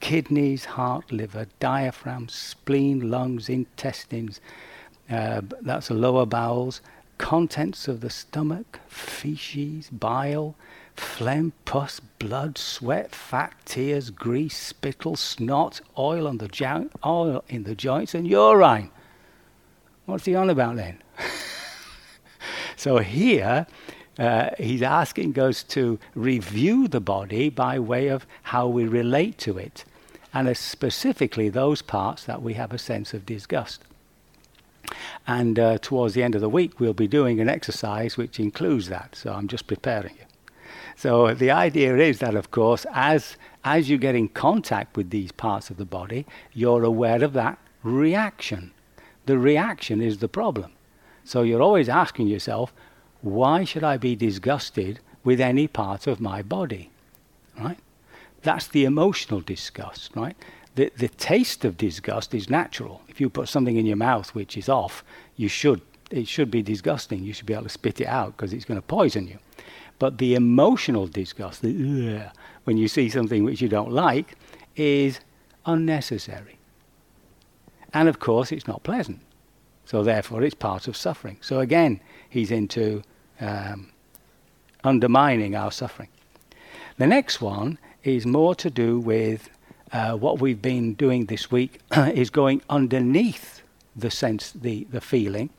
kidneys, 0.00 0.64
heart, 0.64 1.10
liver, 1.10 1.46
diaphragm, 1.58 2.28
spleen, 2.28 3.10
lungs, 3.10 3.48
intestines, 3.48 4.40
uh, 5.10 5.40
that's 5.62 5.88
the 5.88 5.94
lower 5.94 6.26
bowels, 6.26 6.80
contents 7.18 7.88
of 7.88 8.00
the 8.00 8.10
stomach, 8.10 8.80
feces, 8.88 9.90
bile, 9.90 10.54
phlegm, 10.96 11.52
pus, 11.64 12.00
blood, 12.18 12.58
sweat, 12.58 13.14
fat, 13.14 13.54
tears, 13.64 14.10
grease, 14.10 14.56
spittle, 14.56 15.16
snot, 15.16 15.80
oil 15.98 16.26
on 16.26 16.38
the 16.38 16.48
jo- 16.48 16.90
oil 17.04 17.44
in 17.48 17.64
the 17.64 17.74
joints, 17.74 18.14
and 18.14 18.26
urine. 18.26 18.90
What's 20.06 20.24
he 20.24 20.34
on 20.34 20.50
about 20.50 20.76
then? 20.76 21.02
so 22.76 22.98
here, 22.98 23.66
uh, 24.18 24.50
he's 24.58 24.82
asking 24.82 25.38
us 25.38 25.62
to 25.64 25.98
review 26.14 26.88
the 26.88 27.00
body 27.00 27.48
by 27.48 27.78
way 27.78 28.08
of 28.08 28.26
how 28.42 28.66
we 28.68 28.84
relate 28.84 29.38
to 29.38 29.58
it, 29.58 29.84
and 30.34 30.54
specifically 30.56 31.48
those 31.48 31.82
parts 31.82 32.24
that 32.24 32.42
we 32.42 32.54
have 32.54 32.72
a 32.72 32.78
sense 32.78 33.14
of 33.14 33.26
disgust. 33.26 33.82
And 35.26 35.58
uh, 35.58 35.78
towards 35.78 36.14
the 36.14 36.22
end 36.22 36.34
of 36.34 36.40
the 36.40 36.48
week, 36.48 36.80
we'll 36.80 36.92
be 36.92 37.08
doing 37.08 37.40
an 37.40 37.48
exercise 37.48 38.16
which 38.16 38.38
includes 38.38 38.88
that. 38.88 39.14
So 39.14 39.32
I'm 39.32 39.48
just 39.48 39.66
preparing 39.66 40.14
you. 40.14 40.24
So 40.96 41.34
the 41.34 41.50
idea 41.50 41.96
is 41.96 42.18
that, 42.18 42.34
of 42.34 42.50
course, 42.50 42.86
as 42.92 43.36
as 43.64 43.88
you 43.88 43.96
get 43.96 44.14
in 44.16 44.28
contact 44.28 44.96
with 44.96 45.10
these 45.10 45.30
parts 45.30 45.70
of 45.70 45.76
the 45.76 45.84
body, 45.84 46.26
you're 46.52 46.82
aware 46.82 47.22
of 47.22 47.32
that 47.32 47.58
reaction. 47.84 48.72
The 49.26 49.38
reaction 49.38 50.02
is 50.02 50.18
the 50.18 50.28
problem. 50.28 50.72
So 51.24 51.42
you're 51.42 51.62
always 51.62 51.88
asking 51.88 52.26
yourself, 52.26 52.72
why 53.22 53.64
should 53.64 53.84
I 53.84 53.96
be 53.96 54.14
disgusted 54.14 55.00
with 55.24 55.40
any 55.40 55.68
part 55.68 56.06
of 56.06 56.20
my 56.20 56.42
body? 56.42 56.90
Right? 57.58 57.78
That's 58.42 58.66
the 58.66 58.84
emotional 58.84 59.40
disgust, 59.40 60.14
right? 60.16 60.36
The, 60.74 60.90
the 60.96 61.08
taste 61.08 61.64
of 61.64 61.76
disgust 61.76 62.34
is 62.34 62.50
natural. 62.50 63.02
If 63.08 63.20
you 63.20 63.30
put 63.30 63.48
something 63.48 63.76
in 63.76 63.86
your 63.86 63.96
mouth 63.96 64.34
which 64.34 64.56
is 64.56 64.68
off, 64.68 65.04
you 65.36 65.48
should, 65.48 65.80
it 66.10 66.26
should 66.26 66.50
be 66.50 66.62
disgusting. 66.62 67.22
You 67.22 67.32
should 67.32 67.46
be 67.46 67.54
able 67.54 67.64
to 67.64 67.68
spit 67.68 68.00
it 68.00 68.06
out 68.06 68.36
because 68.36 68.52
it's 68.52 68.64
going 68.64 68.78
to 68.80 68.86
poison 68.86 69.28
you. 69.28 69.38
But 69.98 70.18
the 70.18 70.34
emotional 70.34 71.06
disgust, 71.06 71.62
the, 71.62 72.32
when 72.64 72.76
you 72.76 72.88
see 72.88 73.08
something 73.08 73.44
which 73.44 73.60
you 73.60 73.68
don't 73.68 73.92
like, 73.92 74.36
is 74.74 75.20
unnecessary. 75.64 76.58
And 77.94 78.08
of 78.08 78.18
course, 78.18 78.50
it's 78.50 78.66
not 78.66 78.82
pleasant. 78.82 79.20
So 79.84 80.02
therefore, 80.02 80.42
it's 80.42 80.54
part 80.54 80.88
of 80.88 80.96
suffering. 80.96 81.36
So 81.40 81.60
again, 81.60 82.00
he's 82.28 82.50
into 82.50 83.02
um, 83.42 83.90
undermining 84.84 85.54
our 85.54 85.70
suffering. 85.72 86.08
The 86.98 87.06
next 87.06 87.40
one 87.40 87.78
is 88.04 88.24
more 88.26 88.54
to 88.54 88.70
do 88.70 88.98
with 88.98 89.50
uh, 89.92 90.16
what 90.16 90.40
we've 90.40 90.62
been 90.62 90.94
doing 90.94 91.26
this 91.26 91.50
week 91.50 91.80
is 91.96 92.30
going 92.30 92.62
underneath 92.70 93.62
the 93.94 94.10
sense, 94.10 94.52
the, 94.52 94.84
the 94.90 95.00
feeling, 95.00 95.50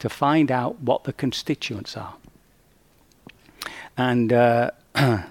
to 0.00 0.08
find 0.08 0.50
out 0.50 0.80
what 0.80 1.04
the 1.04 1.12
constituents 1.12 1.96
are. 1.96 2.14
And 3.96 4.32
uh, 4.32 4.70
uh, 4.94 5.22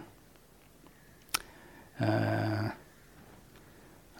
let 1.99 2.71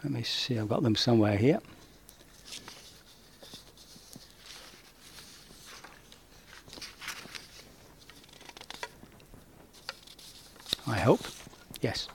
me 0.04 0.22
see, 0.22 0.58
I've 0.58 0.68
got 0.68 0.82
them 0.82 0.96
somewhere 0.96 1.36
here. 1.36 1.60
Hope. 11.06 11.26
Yes. 11.80 12.08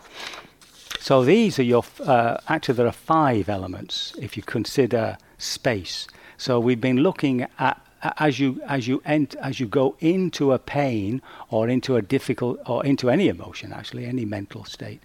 So 0.99 1.23
these 1.23 1.57
are 1.59 1.63
your, 1.63 1.85
uh, 2.05 2.37
actually, 2.49 2.75
there 2.75 2.87
are 2.87 2.91
five 2.91 3.47
elements 3.47 4.13
if 4.19 4.35
you 4.35 4.43
consider 4.43 5.17
space. 5.37 6.07
So 6.37 6.59
we've 6.59 6.81
been 6.81 6.97
looking 6.97 7.47
at 7.57 7.81
as 8.17 8.39
you 8.39 8.59
as 8.67 8.87
you 8.87 9.01
ent, 9.05 9.35
as 9.35 9.59
you 9.59 9.67
go 9.67 9.95
into 9.99 10.51
a 10.51 10.59
pain 10.59 11.21
or 11.49 11.69
into 11.69 11.95
a 11.95 12.01
difficult 12.01 12.59
or 12.65 12.83
into 12.83 13.09
any 13.11 13.27
emotion 13.27 13.71
actually 13.71 14.07
any 14.07 14.25
mental 14.25 14.63
state 14.65 15.01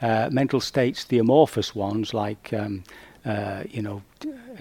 uh, 0.00 0.30
mental 0.32 0.58
states 0.58 1.04
the 1.04 1.18
amorphous 1.18 1.74
ones 1.74 2.14
like 2.14 2.50
um, 2.54 2.82
uh, 3.24 3.64
you 3.68 3.82
know, 3.82 4.02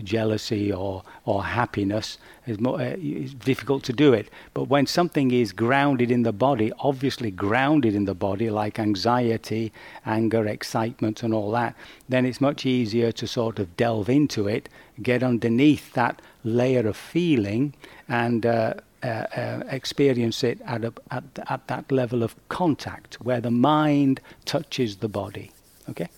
jealousy 0.03 0.71
or, 0.71 1.03
or 1.25 1.43
happiness, 1.43 2.17
is 2.45 2.59
more, 2.59 2.79
uh, 2.79 2.95
it's 2.97 3.33
difficult 3.33 3.83
to 3.83 3.93
do 3.93 4.13
it. 4.13 4.29
But 4.53 4.65
when 4.65 4.87
something 4.87 5.31
is 5.31 5.51
grounded 5.51 6.11
in 6.11 6.23
the 6.23 6.31
body, 6.31 6.71
obviously 6.79 7.31
grounded 7.31 7.95
in 7.95 8.05
the 8.05 8.15
body, 8.15 8.49
like 8.49 8.79
anxiety, 8.79 9.71
anger, 10.05 10.45
excitement, 10.47 11.23
and 11.23 11.33
all 11.33 11.51
that, 11.51 11.75
then 12.09 12.25
it's 12.25 12.41
much 12.41 12.65
easier 12.65 13.11
to 13.13 13.27
sort 13.27 13.59
of 13.59 13.75
delve 13.77 14.09
into 14.09 14.47
it, 14.47 14.69
get 15.01 15.23
underneath 15.23 15.93
that 15.93 16.21
layer 16.43 16.87
of 16.87 16.97
feeling, 16.97 17.73
and 18.07 18.45
uh, 18.45 18.73
uh, 19.03 19.07
uh, 19.07 19.63
experience 19.69 20.43
it 20.43 20.59
at, 20.65 20.83
a, 20.83 20.91
at, 21.11 21.23
at 21.49 21.67
that 21.67 21.91
level 21.91 22.23
of 22.23 22.35
contact 22.49 23.15
where 23.21 23.39
the 23.39 23.51
mind 23.51 24.19
touches 24.45 24.97
the 24.97 25.07
body. 25.07 25.51
Okay? 25.89 26.09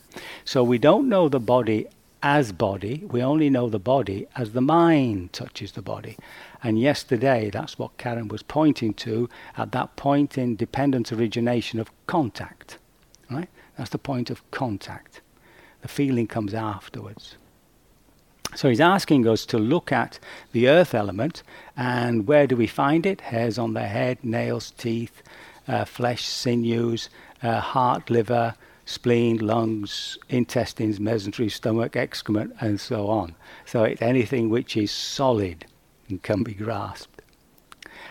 So 0.46 0.64
we 0.64 0.78
don't 0.78 1.10
know 1.10 1.28
the 1.30 1.40
body 1.42 1.88
as 2.22 2.52
body. 2.52 3.04
We 3.10 3.22
only 3.24 3.50
know 3.50 3.70
the 3.70 3.80
body 3.80 4.28
as 4.36 4.52
the 4.52 4.62
mind 4.62 5.34
touches 5.34 5.74
the 5.74 5.82
body. 5.82 6.18
And 6.64 6.80
yesterday, 6.80 7.50
that's 7.50 7.80
what 7.80 7.98
Karen 7.98 8.28
was 8.28 8.44
pointing 8.44 8.94
to 8.96 9.30
at 9.58 9.72
that 9.72 9.96
point 9.96 10.38
in 10.38 10.56
dependent 10.56 11.12
origination 11.12 11.80
of 11.80 11.92
contact. 12.08 12.78
Right? 13.30 13.50
That's 13.78 13.92
the 13.92 13.98
point 13.98 14.30
of 14.30 14.50
contact. 14.52 15.22
The 15.82 15.88
feeling 15.88 16.28
comes 16.28 16.54
afterwards. 16.54 17.36
So 18.56 18.68
he's 18.68 18.82
asking 18.82 19.28
us 19.28 19.46
to 19.46 19.60
look 19.60 19.92
at 19.92 20.20
the 20.52 20.68
earth 20.68 20.96
element 20.96 21.44
and 21.78 22.28
where 22.28 22.48
do 22.48 22.56
we 22.56 22.68
find 22.68 23.06
it? 23.06 23.22
Hairs 23.22 23.60
on 23.60 23.74
the 23.74 23.84
head, 23.84 24.18
nails, 24.24 24.72
teeth, 24.72 25.22
uh, 25.68 25.86
flesh, 25.86 26.26
sinews, 26.26 27.10
uh, 27.44 27.60
heart, 27.60 28.10
liver, 28.10 28.56
spleen, 28.90 29.38
lungs, 29.38 30.18
intestines, 30.30 30.98
mesentery, 30.98 31.52
stomach, 31.52 31.96
excrement, 31.96 32.52
and 32.60 32.82
so 32.82 33.08
on. 33.08 33.36
So 33.64 33.84
it's 33.84 34.02
anything 34.02 34.50
which 34.50 34.76
is 34.76 34.90
solid 34.90 35.66
and 36.08 36.24
can 36.24 36.42
be 36.42 36.56
grasped. 36.56 37.22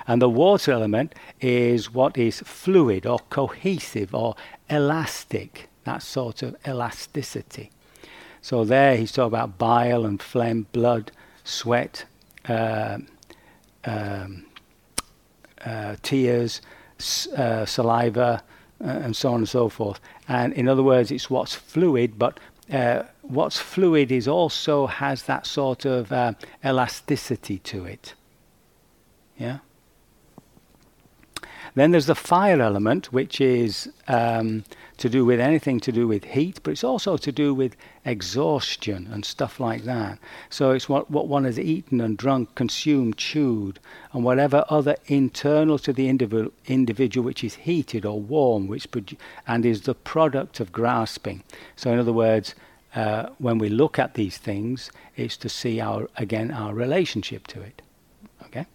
And 0.06 0.22
the 0.22 0.28
water 0.28 0.70
element 0.70 1.16
is 1.40 1.92
what 1.92 2.16
is 2.16 2.38
fluid 2.44 3.06
or 3.06 3.18
cohesive 3.28 4.14
or 4.14 4.36
elastic, 4.70 5.68
that 5.82 6.00
sort 6.00 6.44
of 6.44 6.54
elasticity. 6.64 7.72
So 8.40 8.64
there 8.64 8.96
he's 8.96 9.10
talking 9.10 9.34
about 9.34 9.58
bile 9.58 10.06
and 10.06 10.22
phlegm, 10.22 10.68
blood, 10.70 11.10
sweat, 11.42 12.04
uh, 12.48 12.98
um, 13.84 14.46
uh, 15.64 15.96
tears, 16.02 16.62
uh, 17.36 17.66
saliva, 17.66 18.44
uh, 18.80 18.86
and 18.86 19.16
so 19.16 19.30
on 19.30 19.40
and 19.40 19.48
so 19.48 19.68
forth. 19.68 19.98
And 20.28 20.52
in 20.52 20.68
other 20.68 20.82
words, 20.82 21.10
it's 21.10 21.30
what's 21.30 21.54
fluid, 21.54 22.18
but 22.18 22.38
uh, 22.70 23.04
what's 23.22 23.58
fluid 23.58 24.12
is 24.12 24.28
also 24.28 24.86
has 24.86 25.22
that 25.22 25.46
sort 25.46 25.86
of 25.86 26.12
uh, 26.12 26.34
elasticity 26.62 27.58
to 27.58 27.86
it. 27.86 28.14
Yeah? 29.38 29.58
Then 31.74 31.92
there's 31.92 32.06
the 32.06 32.14
fire 32.14 32.60
element, 32.60 33.12
which 33.12 33.40
is 33.40 33.90
um, 34.06 34.64
to 34.98 35.08
do 35.08 35.24
with 35.24 35.40
anything 35.40 35.80
to 35.80 35.92
do 35.92 36.06
with 36.06 36.24
heat, 36.24 36.60
but 36.62 36.72
it's 36.72 36.84
also 36.84 37.16
to 37.16 37.32
do 37.32 37.54
with 37.54 37.76
exhaustion 38.04 39.08
and 39.12 39.24
stuff 39.24 39.60
like 39.60 39.84
that. 39.84 40.18
So 40.50 40.72
it's 40.72 40.88
what, 40.88 41.10
what 41.10 41.28
one 41.28 41.44
has 41.44 41.58
eaten 41.58 42.00
and 42.00 42.16
drunk, 42.16 42.54
consumed, 42.56 43.16
chewed, 43.16 43.78
and 44.12 44.24
whatever 44.24 44.64
other 44.68 44.96
internal 45.06 45.78
to 45.78 45.92
the 45.92 46.08
individual, 46.08 46.52
individual 46.66 47.24
which 47.24 47.44
is 47.44 47.54
heated 47.54 48.04
or 48.04 48.20
warm, 48.20 48.66
which 48.66 48.90
produ- 48.90 49.16
and 49.46 49.64
is 49.64 49.82
the 49.82 49.94
product 49.94 50.58
of 50.60 50.72
grasping. 50.72 51.44
So, 51.76 51.92
in 51.92 51.98
other 52.00 52.12
words, 52.12 52.54
uh, 52.94 53.28
when 53.38 53.58
we 53.58 53.68
look 53.68 53.98
at 53.98 54.14
these 54.14 54.38
things, 54.38 54.90
it's 55.16 55.36
to 55.36 55.48
see 55.48 55.80
our 55.80 56.08
again 56.16 56.50
our 56.50 56.74
relationship 56.74 57.46
to 57.48 57.60
it. 57.60 57.82
Okay, 58.44 58.66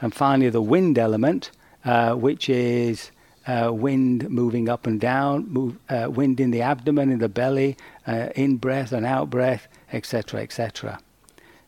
and 0.00 0.12
finally 0.12 0.50
the 0.50 0.60
wind 0.60 0.98
element, 0.98 1.50
uh, 1.84 2.14
which 2.14 2.48
is 2.50 3.10
uh, 3.48 3.72
wind 3.72 4.28
moving 4.28 4.68
up 4.68 4.86
and 4.86 5.00
down, 5.00 5.48
move, 5.48 5.78
uh, 5.88 6.08
wind 6.10 6.38
in 6.38 6.50
the 6.50 6.60
abdomen, 6.60 7.10
in 7.10 7.18
the 7.18 7.28
belly, 7.28 7.76
uh, 8.06 8.28
in 8.36 8.56
breath 8.56 8.92
and 8.92 9.06
out 9.06 9.30
breath, 9.30 9.66
etc., 9.92 10.42
etc. 10.42 11.00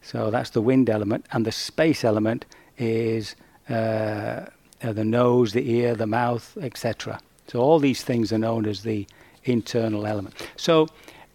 So 0.03 0.31
that's 0.31 0.51
the 0.51 0.61
wind 0.61 0.91
element, 0.91 1.27
and 1.33 1.47
the 1.47 1.53
space 1.53 2.05
element 2.05 2.45
is 2.79 3.35
uh, 3.69 4.47
the 4.81 5.05
nose, 5.05 5.53
the 5.53 5.71
ear, 5.71 5.95
the 5.95 6.07
mouth, 6.07 6.57
etc. 6.61 7.19
So 7.47 7.61
all 7.61 7.79
these 7.79 8.05
things 8.05 8.33
are 8.33 8.39
known 8.39 8.67
as 8.67 8.83
the 8.83 9.07
internal 9.45 10.07
element. 10.07 10.35
So 10.57 10.87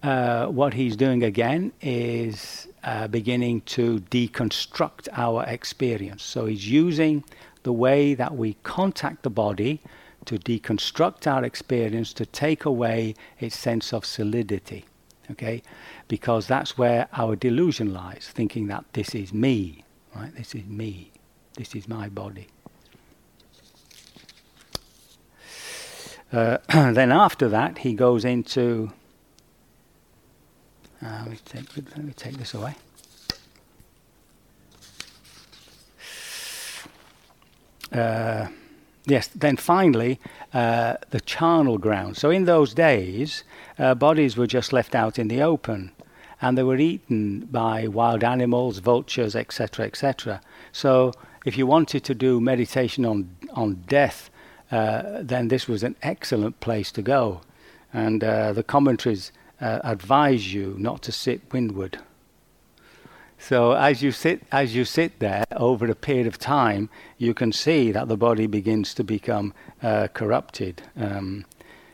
uh, 0.04 0.46
what 0.48 0.76
he's 0.76 0.96
doing 0.96 1.24
again 1.24 1.72
is 1.82 2.68
uh, 2.84 3.08
beginning 3.08 3.62
to 3.62 4.00
deconstruct 4.12 5.08
our 5.14 5.44
experience. 5.46 6.24
So 6.24 6.46
he's 6.46 6.70
using 6.70 7.24
the 7.64 7.74
way 7.74 8.14
that 8.14 8.36
we 8.36 8.58
contact 8.62 9.24
the 9.24 9.32
body 9.32 9.82
to 10.26 10.38
deconstruct 10.38 11.28
our 11.28 11.44
experience 11.44 12.14
to 12.14 12.26
take 12.26 12.66
away 12.66 13.16
its 13.40 13.58
sense 13.58 13.94
of 13.94 14.06
solidity. 14.06 14.86
Okay? 15.32 15.62
Because 16.08 16.48
that's 16.48 16.78
where 16.78 17.08
our 17.14 17.36
delusion 17.36 17.94
lies, 17.94 18.30
thinking 18.34 18.68
that 18.68 18.86
this 18.94 19.16
is 19.16 19.34
me, 19.34 19.84
right? 20.16 20.36
This 20.36 20.56
is 20.56 20.66
me. 20.66 21.12
This 21.56 21.76
is 21.76 21.88
my 21.88 22.10
body. 22.10 22.48
Uh, 26.32 26.58
then 26.70 27.12
after 27.12 27.48
that, 27.50 27.80
he 27.80 27.94
goes 27.94 28.26
into 28.26 28.92
uh, 31.06 31.20
let, 31.20 31.30
me 31.30 31.38
take, 31.46 31.78
let 31.78 32.04
me 32.04 32.14
take 32.14 32.38
this 32.38 32.54
away. 32.54 32.74
Uh, 37.92 38.48
yes, 39.08 39.28
then 39.28 39.58
finally, 39.58 40.20
uh, 40.54 40.96
the 41.12 41.22
charnel 41.22 41.78
ground. 41.78 42.18
So 42.18 42.30
in 42.30 42.46
those 42.46 42.74
days, 42.74 43.44
uh, 43.78 43.96
bodies 43.96 44.38
were 44.38 44.48
just 44.48 44.74
left 44.74 44.96
out 44.96 45.20
in 45.20 45.28
the 45.28 45.42
open 45.42 45.92
and 46.42 46.58
they 46.58 46.64
were 46.64 46.78
eaten 46.78 47.48
by 47.52 47.88
wild 47.88 48.24
animals, 48.24 48.80
vultures, 48.80 49.36
etc., 49.36 49.86
etc. 49.86 50.42
So 50.72 51.14
if 51.46 51.58
you 51.58 51.66
wanted 51.66 52.04
to 52.04 52.16
do 52.16 52.42
meditation 52.42 53.06
on, 53.06 53.36
on 53.54 53.84
death, 53.88 54.30
uh, 54.72 55.22
then 55.22 55.48
this 55.48 55.68
was 55.68 55.84
an 55.84 55.96
excellent 56.02 56.60
place 56.60 56.92
to 56.92 57.02
go. 57.02 57.42
And 57.94 58.24
uh, 58.24 58.54
the 58.54 58.64
commentaries 58.64 59.32
uh, 59.62 59.80
advise 59.84 60.54
you 60.54 60.76
not 60.78 61.02
to 61.04 61.12
sit 61.12 61.42
windward. 61.54 62.00
So 63.48 63.74
as 63.74 64.02
you 64.02 64.12
sit 64.12 64.42
as 64.52 64.76
you 64.76 64.86
sit 64.86 65.20
there 65.20 65.46
over 65.56 65.86
a 65.86 65.94
period 65.94 66.26
of 66.26 66.40
time, 66.40 66.90
you 67.20 67.36
can 67.36 67.52
see 67.52 67.92
that 67.92 68.08
the 68.08 68.18
body 68.18 68.48
begins 68.48 68.96
to 68.96 69.04
become 69.04 69.54
uh, 69.84 70.08
corrupted, 70.16 70.82
um, 70.98 71.46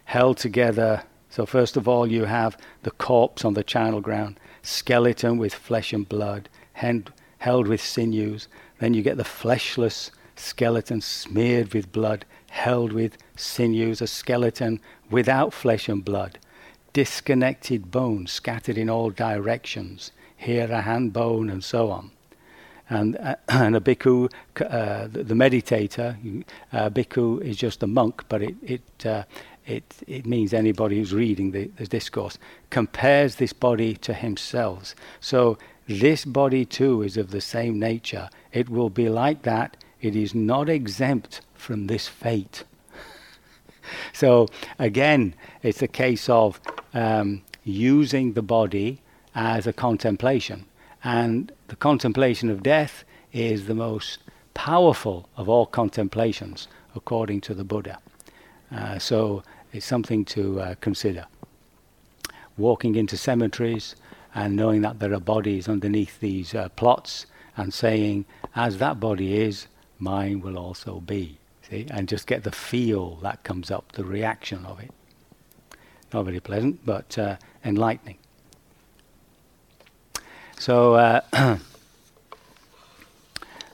held 0.06 0.38
together. 0.38 1.04
So 1.30 1.45
first 1.45 1.75
of 1.75 1.89
all, 1.89 2.08
you 2.10 2.23
have 2.23 2.58
the 2.84 2.91
corpse 2.91 3.43
on 3.43 3.54
the 3.54 3.65
charnel 3.65 3.99
ground, 3.99 4.39
skeleton 4.62 5.38
with 5.38 5.54
flesh 5.54 5.91
and 5.91 6.08
blood, 6.08 6.47
hand, 6.71 7.12
held 7.39 7.67
with 7.67 7.82
sinews. 7.82 8.47
Then 8.80 8.93
you 8.93 9.02
get 9.02 9.17
the 9.17 9.25
fleshless 9.25 10.10
skeleton 10.38 11.02
smeared 11.02 11.73
with 11.73 11.91
blood, 11.91 12.23
held 12.49 12.93
with 12.93 13.17
sinews, 13.36 14.02
a 14.02 14.08
skeleton 14.08 14.80
without 15.10 15.54
flesh 15.54 15.89
and 15.89 16.06
blood 16.06 16.39
disconnected 16.93 17.89
bones 17.89 18.32
scattered 18.32 18.78
in 18.78 18.89
all 18.89 19.10
directions, 19.10 20.12
here 20.41 20.67
a 20.71 20.82
hand 20.82 21.13
bone, 21.13 21.49
and 21.49 21.63
so 21.63 21.91
on. 21.91 22.12
And, 22.89 23.15
uh, 23.17 23.36
and 23.47 23.75
a 23.75 23.80
bhikkhu, 23.80 24.32
uh, 24.60 25.08
the, 25.08 25.23
the, 25.23 25.34
meditator, 25.34 26.43
uh, 26.73 26.89
bhikkhu 26.89 27.41
is 27.41 27.58
just 27.58 27.84
a 27.84 27.88
monk, 27.88 28.25
but 28.27 28.41
it, 28.41 28.56
it, 28.63 29.06
uh, 29.06 29.23
it, 29.65 29.95
it 30.08 30.25
means 30.25 30.54
anybody 30.54 30.97
who's 30.97 31.13
reading 31.13 31.51
the, 31.51 31.69
the 31.77 31.86
discourse, 31.86 32.38
compares 32.69 33.36
this 33.36 33.54
body 33.54 33.95
to 33.97 34.13
himself. 34.13 34.95
So 35.19 35.58
this 35.88 36.25
body 36.25 36.65
too 36.65 37.04
is 37.04 37.17
of 37.17 37.32
the 37.32 37.41
same 37.41 37.80
nature. 37.80 38.30
It 38.51 38.67
will 38.69 38.89
be 38.89 39.10
like 39.10 39.43
that. 39.43 39.77
It 40.01 40.15
is 40.15 40.34
not 40.34 40.67
exempt 40.69 41.41
from 41.54 41.88
this 41.88 42.08
fate. 42.08 42.63
so 44.13 44.47
again, 44.80 45.36
it's 45.62 45.82
a 45.82 45.88
case 45.88 46.27
of 46.27 46.60
um, 46.93 47.43
using 47.63 48.34
the 48.34 48.41
body 48.41 49.01
as 49.36 49.67
a 49.67 49.74
contemplation. 49.74 50.65
And 51.04 51.52
the 51.67 51.76
contemplation 51.76 52.50
of 52.50 52.63
death 52.63 53.04
is 53.34 53.65
the 53.65 53.74
most 53.74 54.20
powerful 54.54 55.30
of 55.38 55.50
all 55.50 55.65
contemplations, 55.65 56.67
according 56.96 57.41
to 57.41 57.54
the 57.54 57.63
Buddha. 57.63 58.00
Uh, 58.72 59.00
so 59.00 59.44
it's 59.74 59.86
something 59.86 60.26
to 60.26 60.60
uh, 60.60 60.76
consider. 60.82 61.26
Walking 62.58 62.96
into 62.96 63.17
cemeteries 63.17 63.96
and 64.36 64.56
knowing 64.56 64.82
that 64.82 65.00
there 65.00 65.13
are 65.13 65.20
bodies 65.20 65.67
underneath 65.67 66.20
these 66.20 66.54
uh, 66.54 66.70
plots 66.70 67.26
and 67.58 67.74
saying, 67.74 68.26
as 68.56 68.78
that 68.78 69.00
body 69.00 69.41
is, 69.41 69.67
mine 70.00 70.41
will 70.41 70.58
also 70.58 71.00
be. 71.00 71.38
See? 71.70 71.88
And 71.89 72.08
just 72.08 72.28
get 72.28 72.44
the 72.44 72.52
feel 72.52 73.15
that 73.17 73.44
comes 73.44 73.72
up, 73.72 73.94
the 73.94 74.04
reaction 74.04 74.65
of 74.65 74.80
it. 74.80 74.91
Not 76.13 76.26
very 76.26 76.39
pleasant, 76.39 76.86
but 76.86 77.17
uh, 77.17 77.38
enlightening. 77.63 78.17
So 80.62 80.93
uh, 80.93 81.21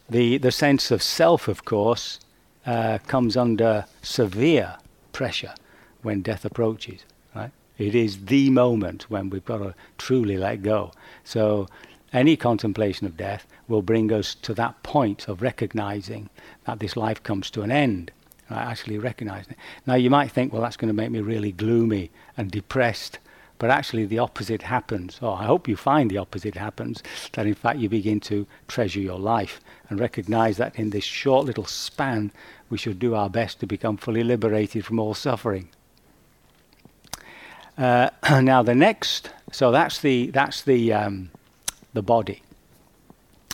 the 0.10 0.38
the 0.38 0.52
sense 0.54 0.90
of 0.90 1.04
self, 1.04 1.50
of 1.50 1.66
course, 1.66 2.22
uh, 2.66 3.00
comes 3.00 3.36
under 3.36 3.84
severe 4.02 4.78
pressure 5.12 5.54
when 6.02 6.22
death 6.22 6.46
approaches. 6.46 7.02
Right? 7.36 7.52
It 7.78 7.94
is 7.94 8.28
the 8.28 8.50
moment 8.52 9.10
when 9.10 9.30
we've 9.30 9.44
got 9.44 9.58
to 9.58 9.76
truly 9.98 10.38
let 10.38 10.64
go. 10.64 10.94
So 11.26 11.68
any 12.14 12.38
contemplation 12.38 13.06
of 13.06 13.18
death 13.18 13.46
will 13.68 13.82
bring 13.82 14.14
us 14.14 14.34
to 14.36 14.54
that 14.54 14.82
point 14.82 15.28
of 15.28 15.42
recognizing 15.42 16.30
that 16.64 16.80
this 16.80 16.96
life 16.96 17.22
comes 17.22 17.50
to 17.52 17.64
an 17.64 17.72
end 17.72 18.14
Right? 18.50 18.66
actually 18.66 18.98
recognizing 18.98 19.52
it. 19.52 19.58
Now, 19.86 19.96
you 19.96 20.10
might 20.10 20.32
think, 20.32 20.54
well, 20.54 20.62
that's 20.62 20.78
going 20.78 20.88
to 20.88 20.94
make 20.94 21.12
me 21.12 21.20
really 21.20 21.52
gloomy 21.52 22.12
and 22.38 22.50
depressed. 22.50 23.20
But 23.60 23.72
actually, 23.72 24.06
the 24.06 24.20
opposite 24.20 24.64
happens. 24.64 25.20
or 25.22 25.38
I 25.38 25.46
hope 25.46 25.68
you 25.68 25.76
find 25.76 26.12
the 26.12 26.18
opposite 26.18 26.56
happens. 26.56 27.02
That 27.34 27.48
in 27.48 27.56
fact, 27.56 27.80
you 27.80 27.90
begin 27.90 28.20
to 28.22 28.46
treasure 28.68 29.00
your 29.00 29.20
life 29.20 29.60
and 29.90 30.00
recognize 30.00 30.58
that 30.58 30.78
in 30.78 30.92
this 30.92 31.04
short 31.04 31.46
little 31.46 31.66
span, 31.66 32.32
we 32.70 32.78
should 32.78 33.00
do 33.00 33.16
our 33.16 33.30
best 33.30 33.60
to 33.60 33.68
become 33.68 33.98
fully 33.98 34.24
liberated 34.24 34.86
from 34.86 35.00
all 35.00 35.14
suffering. 35.14 35.70
Uh, 37.78 38.10
now, 38.42 38.62
the 38.62 38.76
next, 38.76 39.32
so 39.52 39.72
that's 39.72 40.00
the 40.02 40.28
that's 40.32 40.62
the 40.62 40.94
um, 40.94 41.32
the 41.94 42.02
body. 42.02 42.42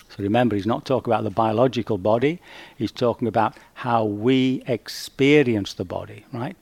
So 0.10 0.22
remember, 0.22 0.56
he's 0.56 0.68
not 0.68 0.86
talking 0.86 1.12
about 1.12 1.24
the 1.24 1.32
biological 1.32 1.98
body, 1.98 2.40
he's 2.78 2.92
talking 2.92 3.28
about 3.28 3.58
how 3.74 4.06
we 4.06 4.64
experience 4.68 5.74
the 5.74 5.86
body, 5.86 6.26
right? 6.32 6.56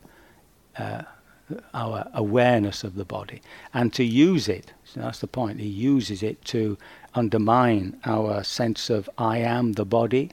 Our 1.74 2.08
awareness 2.14 2.84
of 2.84 2.96
the 2.96 3.06
body. 3.06 3.42
And 3.74 3.94
to 3.94 4.04
use 4.04 4.48
it, 4.48 4.74
so 4.84 5.02
that's 5.02 5.20
the 5.20 5.28
point, 5.28 5.60
he 5.60 5.68
uses 5.68 6.24
it 6.24 6.44
to 6.46 6.78
undermine 7.14 8.00
our 8.06 8.44
sense 8.44 8.90
of 8.90 9.10
I 9.18 9.38
am 9.40 9.74
the 9.74 9.86
body, 9.86 10.32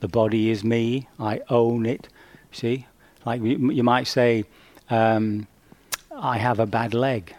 the 0.00 0.08
body 0.08 0.50
is 0.50 0.64
me, 0.64 1.08
I 1.18 1.40
own 1.48 1.86
it. 1.86 2.08
See? 2.52 2.86
Like 3.24 3.42
you 3.42 3.82
might 3.82 4.06
say, 4.06 4.44
um, 4.90 5.46
I 6.14 6.38
have 6.38 6.60
a 6.60 6.66
bad 6.66 6.94
leg. 6.94 7.34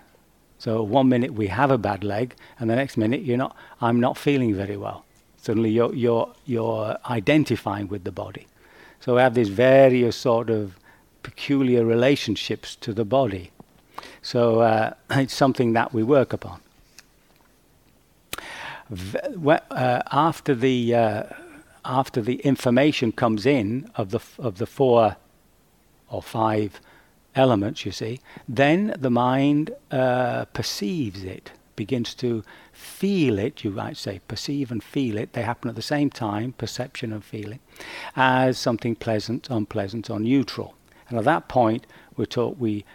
So 0.58 0.82
one 0.82 1.10
minute 1.10 1.34
we 1.34 1.48
have 1.48 1.70
a 1.70 1.78
bad 1.78 2.04
leg, 2.04 2.36
and 2.60 2.70
the 2.70 2.76
next 2.76 2.98
minute 2.98 3.22
you're 3.22 3.38
not. 3.38 3.56
I'm 3.82 4.00
not 4.00 4.18
feeling 4.18 4.56
very 4.56 4.78
well 4.78 5.06
suddenly 5.46 5.70
you're, 5.70 5.94
you're, 5.94 6.34
you're 6.46 6.98
identifying 7.08 7.88
with 7.88 8.04
the 8.04 8.12
body. 8.12 8.48
So 9.00 9.16
we 9.16 9.22
have 9.22 9.36
these 9.36 9.50
various 9.50 10.16
sort 10.16 10.50
of 10.50 10.80
peculiar 11.26 11.84
relationships 11.84 12.76
to 12.76 12.94
the 12.94 13.04
body. 13.04 13.50
So 14.22 14.60
uh, 14.60 14.94
it's 15.10 15.34
something 15.34 15.74
that 15.74 15.92
we 15.92 16.04
work 16.04 16.34
upon. 16.34 16.60
V- 18.92 19.50
uh, 19.50 20.02
after 20.12 20.54
the 20.54 20.94
uh, 20.94 21.24
after 21.84 22.22
the 22.22 22.36
information 22.42 23.12
comes 23.12 23.48
in 23.48 23.90
of 23.96 24.12
the 24.12 24.20
f- 24.20 24.40
of 24.40 24.60
the 24.60 24.68
four 24.68 25.18
or 26.12 26.22
five 26.22 26.80
elements, 27.34 27.86
you 27.86 27.92
see, 27.92 28.20
then 28.48 28.94
the 29.00 29.10
mind 29.10 29.72
uh, 29.90 30.46
perceives 30.54 31.24
it, 31.24 31.52
begins 31.76 32.14
to 32.14 32.44
feel 32.72 33.40
it, 33.40 33.64
you 33.64 33.72
might 33.72 33.98
say, 33.98 34.22
perceive 34.28 34.72
and 34.72 34.84
feel 34.84 35.18
it, 35.18 35.34
they 35.34 35.42
happen 35.42 35.70
at 35.70 35.76
the 35.76 35.82
same 35.82 36.12
time, 36.12 36.54
perception 36.54 37.12
and 37.12 37.24
feeling, 37.24 37.60
as 38.16 38.60
something 38.60 38.96
pleasant, 38.96 39.50
unpleasant, 39.50 40.10
or 40.10 40.20
neutral. 40.20 40.76
And 41.10 41.18
at 41.18 41.26
that 41.26 41.48
point, 41.48 41.86
we 42.18 42.26
talk, 42.26 42.56
we, 42.60 42.86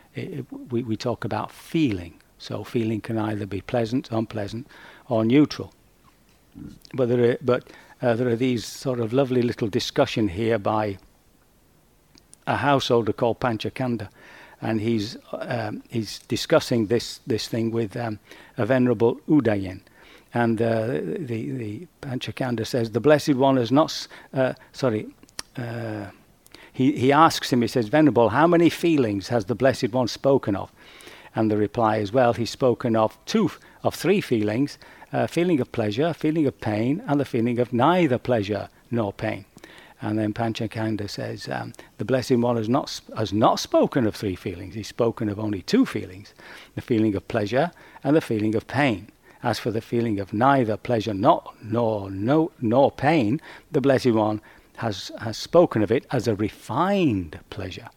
we, 0.70 0.82
we 0.82 0.96
talk 0.96 1.24
about 1.24 1.52
feeling. 1.52 2.14
So 2.38 2.64
feeling 2.64 3.00
can 3.00 3.18
either 3.18 3.46
be 3.46 3.60
pleasant, 3.60 4.10
unpleasant, 4.10 4.66
or 5.08 5.24
neutral. 5.24 5.72
But 6.94 7.08
there 7.08 7.32
are, 7.32 7.38
but, 7.42 7.70
uh, 8.02 8.14
there 8.14 8.28
are 8.28 8.36
these 8.36 8.64
sort 8.64 8.98
of 8.98 9.12
lovely 9.12 9.42
little 9.42 9.68
discussion 9.68 10.28
here 10.28 10.58
by 10.58 10.96
a 12.46 12.56
householder 12.56 13.12
called 13.12 13.40
Panchakanga, 13.40 14.08
and 14.62 14.80
he's 14.80 15.16
um, 15.32 15.82
he's 15.88 16.18
discussing 16.28 16.86
this 16.86 17.20
this 17.26 17.46
thing 17.46 17.70
with 17.70 17.96
um, 17.96 18.18
a 18.56 18.66
venerable 18.66 19.20
Udayan, 19.28 19.80
and 20.32 20.60
uh, 20.60 20.86
the 20.86 21.50
the 21.52 21.86
Panchakanga 22.00 22.66
says 22.66 22.90
the 22.90 23.00
blessed 23.00 23.34
one 23.34 23.58
is 23.58 23.70
not 23.70 24.08
uh, 24.32 24.54
sorry. 24.72 25.06
Uh, 25.56 26.06
he, 26.80 26.92
he 26.92 27.12
asks 27.12 27.52
him, 27.52 27.60
he 27.60 27.68
says, 27.68 27.88
Venerable, 27.88 28.30
how 28.30 28.46
many 28.46 28.70
feelings 28.70 29.28
has 29.28 29.44
the 29.44 29.54
Blessed 29.54 29.92
One 29.92 30.08
spoken 30.08 30.56
of? 30.56 30.72
And 31.36 31.50
the 31.50 31.58
reply 31.58 31.98
is, 31.98 32.10
Well, 32.10 32.32
he's 32.32 32.48
spoken 32.48 32.96
of 32.96 33.22
two, 33.26 33.50
of 33.82 33.94
three 33.94 34.22
feelings 34.22 34.78
a 35.12 35.28
feeling 35.28 35.60
of 35.60 35.70
pleasure, 35.72 36.14
feeling 36.14 36.46
of 36.46 36.58
pain, 36.62 37.02
and 37.06 37.20
the 37.20 37.26
feeling 37.26 37.58
of 37.58 37.74
neither 37.74 38.16
pleasure 38.16 38.70
nor 38.90 39.12
pain. 39.12 39.44
And 40.00 40.18
then 40.18 40.32
Panchakanga 40.32 41.10
says, 41.10 41.50
um, 41.50 41.74
the 41.98 42.04
Blessed 42.06 42.36
One 42.36 42.56
has 42.56 42.68
not, 42.68 42.98
has 43.14 43.30
not 43.30 43.60
spoken 43.60 44.06
of 44.06 44.16
three 44.16 44.36
feelings. 44.36 44.74
He's 44.74 44.88
spoken 44.88 45.28
of 45.28 45.38
only 45.38 45.60
two 45.60 45.84
feelings 45.84 46.32
the 46.76 46.80
feeling 46.80 47.14
of 47.14 47.28
pleasure 47.28 47.72
and 48.02 48.16
the 48.16 48.22
feeling 48.22 48.54
of 48.54 48.66
pain. 48.66 49.10
As 49.42 49.58
for 49.58 49.70
the 49.70 49.82
feeling 49.82 50.18
of 50.18 50.32
neither 50.32 50.78
pleasure 50.78 51.12
nor, 51.12 51.42
nor, 51.62 52.10
no, 52.10 52.52
nor 52.58 52.90
pain, 52.90 53.38
the 53.70 53.82
Blessed 53.82 54.12
One 54.12 54.40
has, 54.80 55.12
has 55.20 55.36
spoken 55.36 55.82
of 55.82 55.92
it 55.92 56.06
as 56.10 56.26
a 56.26 56.34
refined 56.34 57.38
pleasure. 57.50 57.88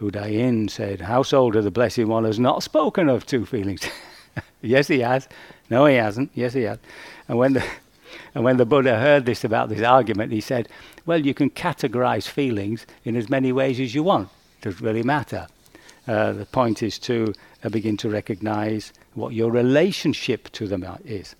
Udayin 0.00 0.68
said, 0.68 1.00
Householder, 1.00 1.62
the 1.62 1.70
Blessed 1.70 2.04
One 2.04 2.24
has 2.24 2.38
not 2.38 2.62
spoken 2.62 3.08
of 3.08 3.24
two 3.24 3.46
feelings. 3.46 3.82
yes, 4.60 4.88
he 4.88 5.00
has. 5.00 5.28
No, 5.70 5.86
he 5.86 5.96
hasn't. 5.96 6.30
Yes, 6.34 6.52
he 6.52 6.62
has. 6.62 6.78
And 7.26 7.38
when 7.38 7.54
the 7.54 7.64
and 8.34 8.44
when 8.44 8.58
the 8.58 8.66
Buddha 8.66 8.98
heard 8.98 9.24
this 9.24 9.44
about 9.44 9.70
this 9.70 9.82
argument, 9.82 10.30
he 10.30 10.42
said, 10.42 10.68
Well, 11.06 11.24
you 11.24 11.32
can 11.32 11.48
categorize 11.48 12.28
feelings 12.28 12.86
in 13.04 13.16
as 13.16 13.30
many 13.30 13.50
ways 13.50 13.80
as 13.80 13.94
you 13.94 14.02
want. 14.02 14.28
It 14.58 14.64
doesn't 14.64 14.84
really 14.84 15.02
matter. 15.02 15.46
Uh, 16.06 16.32
the 16.32 16.46
point 16.46 16.82
is 16.82 16.98
to 16.98 17.32
uh, 17.64 17.70
begin 17.70 17.96
to 17.98 18.10
recognize 18.10 18.92
what 19.14 19.32
your 19.32 19.50
relationship 19.50 20.50
to 20.52 20.66
them 20.66 20.84
is. 21.04 21.34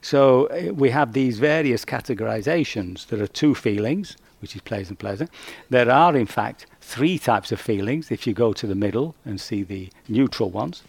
So 0.00 0.46
uh, 0.46 0.72
we 0.74 0.90
have 0.90 1.12
these 1.12 1.38
various 1.38 1.84
categorizations. 1.84 3.06
There 3.06 3.22
are 3.22 3.26
two 3.26 3.54
feelings, 3.54 4.16
which 4.40 4.54
is 4.54 4.62
pleasant, 4.62 4.98
pleasure. 4.98 5.28
There 5.70 5.90
are, 5.90 6.16
in 6.16 6.26
fact, 6.26 6.66
three 6.80 7.18
types 7.18 7.52
of 7.52 7.60
feelings 7.60 8.10
if 8.10 8.26
you 8.26 8.32
go 8.32 8.52
to 8.52 8.66
the 8.66 8.74
middle 8.74 9.14
and 9.24 9.40
see 9.40 9.62
the 9.62 9.90
neutral 10.08 10.50
ones. 10.50 10.82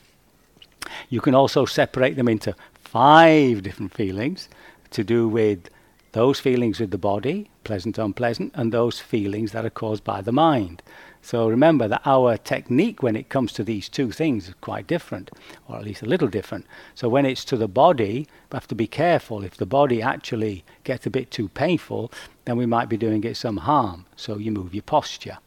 You 1.10 1.22
can 1.22 1.36
also 1.36 1.66
separate 1.66 2.16
them 2.16 2.28
into 2.28 2.56
five 2.76 3.64
different 3.64 3.94
feelings 3.94 4.50
to 4.92 5.04
do 5.04 5.28
with 5.28 5.70
those 6.14 6.40
feelings 6.40 6.80
with 6.80 6.92
the 6.92 6.98
body, 6.98 7.50
pleasant, 7.64 7.98
unpleasant, 7.98 8.52
and 8.56 8.72
those 8.72 9.00
feelings 9.00 9.52
that 9.52 9.66
are 9.66 9.70
caused 9.70 10.04
by 10.04 10.22
the 10.22 10.32
mind. 10.32 10.82
So 11.22 11.48
remember 11.48 11.88
that 11.88 12.02
our 12.06 12.38
technique 12.38 13.04
when 13.04 13.16
it 13.16 13.30
comes 13.30 13.52
to 13.54 13.64
these 13.64 13.90
two 13.90 14.12
things 14.12 14.48
is 14.48 14.56
quite 14.62 14.88
different, 14.88 15.32
or 15.68 15.78
at 15.78 15.84
least 15.84 16.02
a 16.02 16.08
little 16.08 16.28
different. 16.28 16.66
So 16.96 17.10
when 17.10 17.26
it's 17.26 17.46
to 17.46 17.58
the 17.58 17.68
body, 17.68 18.28
we 18.52 18.56
have 18.56 18.68
to 18.68 18.76
be 18.76 18.88
careful. 18.88 19.44
If 19.44 19.58
the 19.58 19.66
body 19.66 20.02
actually 20.02 20.64
gets 20.84 21.06
a 21.06 21.10
bit 21.10 21.30
too 21.30 21.50
painful, 21.50 22.12
then 22.46 22.58
we 22.58 22.66
might 22.66 22.90
be 22.90 22.98
doing 22.98 23.24
it 23.24 23.38
some 23.38 23.58
harm. 23.58 24.06
So 24.16 24.38
you 24.38 24.52
move 24.52 24.74
your 24.74 24.84
posture. 24.84 25.38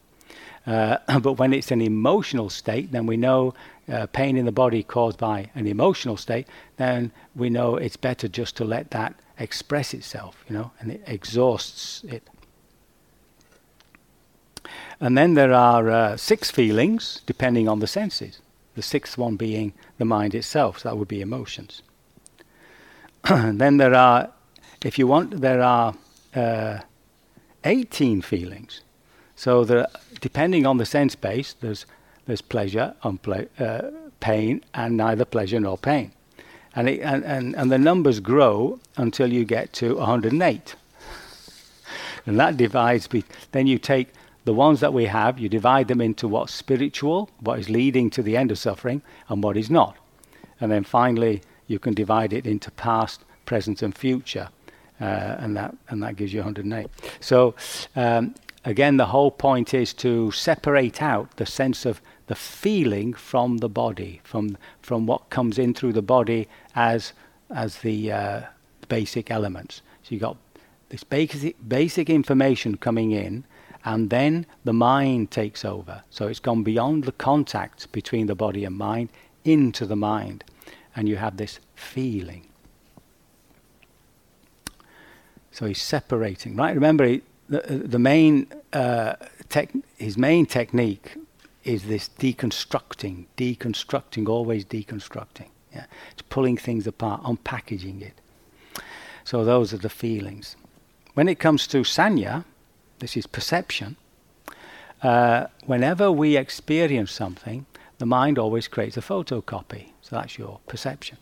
Uh, 0.65 0.97
but 1.19 1.33
when 1.33 1.53
it's 1.53 1.71
an 1.71 1.81
emotional 1.81 2.49
state, 2.49 2.91
then 2.91 3.05
we 3.05 3.17
know 3.17 3.53
uh, 3.91 4.07
pain 4.07 4.37
in 4.37 4.45
the 4.45 4.51
body 4.51 4.83
caused 4.83 5.17
by 5.17 5.49
an 5.55 5.67
emotional 5.67 6.17
state, 6.17 6.47
then 6.77 7.11
we 7.35 7.49
know 7.49 7.75
it's 7.75 7.97
better 7.97 8.27
just 8.27 8.55
to 8.57 8.63
let 8.63 8.91
that 8.91 9.13
express 9.39 9.93
itself, 9.93 10.43
you 10.47 10.55
know, 10.55 10.71
and 10.79 10.91
it 10.91 11.03
exhausts 11.05 12.03
it. 12.05 12.29
And 14.99 15.17
then 15.17 15.33
there 15.33 15.53
are 15.53 15.89
uh, 15.89 16.17
six 16.17 16.51
feelings 16.51 17.21
depending 17.25 17.67
on 17.67 17.79
the 17.79 17.87
senses. 17.87 18.39
The 18.75 18.81
sixth 18.81 19.17
one 19.17 19.35
being 19.35 19.73
the 19.97 20.05
mind 20.05 20.33
itself, 20.33 20.79
so 20.79 20.89
that 20.89 20.95
would 20.95 21.07
be 21.07 21.21
emotions. 21.21 21.81
then 23.29 23.77
there 23.77 23.93
are, 23.93 24.31
if 24.83 24.97
you 24.97 25.07
want, 25.07 25.41
there 25.41 25.61
are 25.61 25.93
uh, 26.35 26.79
18 27.63 28.21
feelings. 28.21 28.81
So 29.35 29.63
there, 29.63 29.87
depending 30.21 30.65
on 30.65 30.77
the 30.77 30.85
sense 30.85 31.15
base, 31.15 31.53
there's 31.53 31.85
there's 32.25 32.41
pleasure, 32.41 32.95
unple- 33.03 33.49
uh, 33.59 33.91
pain, 34.19 34.63
and 34.73 34.95
neither 34.95 35.25
pleasure 35.25 35.59
nor 35.59 35.77
pain. 35.77 36.11
And, 36.75 36.89
it, 36.89 37.01
and, 37.01 37.23
and, 37.23 37.55
and 37.55 37.71
the 37.71 37.77
numbers 37.77 38.19
grow 38.19 38.79
until 38.97 39.31
you 39.31 39.45
get 39.45 39.73
to 39.73 39.97
108. 39.97 40.75
And 42.25 42.39
that 42.39 42.55
divides, 42.55 43.07
be- 43.07 43.25
then 43.51 43.67
you 43.67 43.77
take 43.77 44.07
the 44.45 44.53
ones 44.53 44.79
that 44.81 44.93
we 44.93 45.05
have, 45.05 45.39
you 45.39 45.49
divide 45.49 45.87
them 45.87 46.01
into 46.01 46.27
what's 46.27 46.53
spiritual, 46.53 47.29
what 47.39 47.59
is 47.59 47.69
leading 47.69 48.09
to 48.11 48.21
the 48.21 48.35
end 48.35 48.51
of 48.51 48.57
suffering, 48.57 49.01
and 49.29 49.43
what 49.43 49.55
is 49.55 49.69
not. 49.69 49.97
And 50.59 50.71
then 50.71 50.83
finally, 50.83 51.41
you 51.67 51.79
can 51.79 51.93
divide 51.93 52.33
it 52.33 52.45
into 52.45 52.71
past, 52.71 53.23
present, 53.45 53.81
and 53.81 53.95
future. 53.95 54.49
Uh, 55.01 55.35
and 55.39 55.57
that 55.57 55.75
and 55.89 56.03
that 56.03 56.15
gives 56.15 56.33
you 56.33 56.39
108. 56.39 56.87
So 57.19 57.55
um, 57.95 58.35
again, 58.63 58.97
the 58.97 59.07
whole 59.07 59.31
point 59.31 59.73
is 59.73 59.93
to 59.95 60.31
separate 60.31 61.01
out 61.01 61.35
the 61.37 61.45
sense 61.45 61.85
of 61.85 62.01
the 62.27 62.35
feeling 62.35 63.13
from 63.13 63.57
the 63.57 63.69
body, 63.69 64.21
from 64.23 64.57
from 64.81 65.05
what 65.05 65.29
comes 65.29 65.57
in 65.57 65.73
through 65.73 65.93
the 65.93 66.01
body 66.01 66.47
as 66.75 67.13
as 67.49 67.79
the 67.79 68.11
uh, 68.11 68.41
basic 68.87 69.31
elements. 69.31 69.81
So 70.03 70.09
you've 70.11 70.21
got 70.21 70.37
this 70.89 71.03
basic 71.03 71.55
basic 71.67 72.09
information 72.09 72.77
coming 72.77 73.11
in, 73.11 73.45
and 73.85 74.09
then 74.09 74.45
the 74.63 74.73
mind 74.73 75.31
takes 75.31 75.65
over. 75.65 76.03
So 76.09 76.27
it's 76.27 76.39
gone 76.39 76.63
beyond 76.63 77.03
the 77.03 77.11
contact 77.11 77.91
between 77.91 78.27
the 78.27 78.35
body 78.35 78.65
and 78.65 78.77
mind 78.77 79.09
into 79.43 79.85
the 79.85 79.95
mind, 79.95 80.43
and 80.95 81.09
you 81.09 81.17
have 81.17 81.37
this 81.37 81.59
feeling. 81.75 82.47
So 85.51 85.65
he's 85.65 85.81
separating, 85.81 86.55
right? 86.55 86.73
Remember, 86.73 87.05
he, 87.05 87.21
the 87.49 87.61
the 87.61 87.99
main 87.99 88.47
uh, 88.71 89.15
his 89.97 90.17
main 90.17 90.45
technique 90.45 91.17
is 91.63 91.83
this 91.83 92.09
deconstructing, 92.19 93.25
deconstructing, 93.37 94.27
always 94.27 94.65
deconstructing. 94.65 95.47
Yeah, 95.73 95.85
it's 96.11 96.21
pulling 96.21 96.57
things 96.57 96.87
apart, 96.87 97.23
unpackaging 97.23 98.01
it. 98.01 98.13
So 99.23 99.45
those 99.45 99.73
are 99.73 99.77
the 99.77 99.89
feelings. 99.89 100.55
When 101.13 101.27
it 101.27 101.39
comes 101.39 101.67
to 101.67 101.81
sanya, 101.81 102.45
this 102.99 103.17
is 103.17 103.27
perception. 103.27 103.95
Uh, 105.01 105.47
whenever 105.65 106.11
we 106.11 106.37
experience 106.37 107.11
something, 107.11 107.65
the 107.97 108.05
mind 108.05 108.39
always 108.39 108.67
creates 108.67 108.97
a 108.97 109.01
photocopy. 109.01 109.87
So 110.01 110.15
that's 110.15 110.37
your 110.37 110.59
perception. 110.67 111.17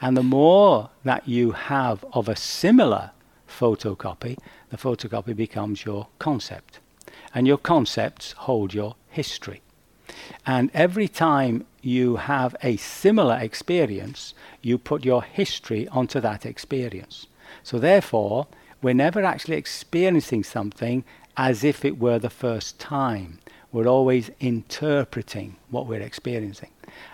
And 0.00 0.16
the 0.16 0.22
more 0.22 0.90
that 1.04 1.28
you 1.28 1.52
have 1.52 2.04
of 2.12 2.28
a 2.28 2.36
similar 2.36 3.10
photocopy, 3.48 4.38
the 4.70 4.76
photocopy 4.76 5.36
becomes 5.36 5.84
your 5.84 6.08
concept. 6.18 6.80
And 7.34 7.46
your 7.46 7.58
concepts 7.58 8.32
hold 8.32 8.74
your 8.74 8.96
history. 9.08 9.60
And 10.46 10.70
every 10.74 11.08
time 11.08 11.66
you 11.82 12.16
have 12.16 12.56
a 12.62 12.76
similar 12.76 13.38
experience, 13.38 14.34
you 14.62 14.78
put 14.78 15.04
your 15.04 15.22
history 15.22 15.86
onto 15.88 16.20
that 16.20 16.44
experience. 16.44 17.26
So, 17.62 17.78
therefore, 17.78 18.46
we're 18.82 18.94
never 18.94 19.22
actually 19.22 19.56
experiencing 19.56 20.44
something 20.44 21.04
as 21.36 21.64
if 21.64 21.84
it 21.84 21.98
were 21.98 22.18
the 22.18 22.30
first 22.30 22.78
time. 22.78 23.38
We're 23.72 23.86
always 23.86 24.30
interpreting 24.40 25.56
what 25.70 25.86
we're 25.86 26.00
experiencing. 26.00 26.70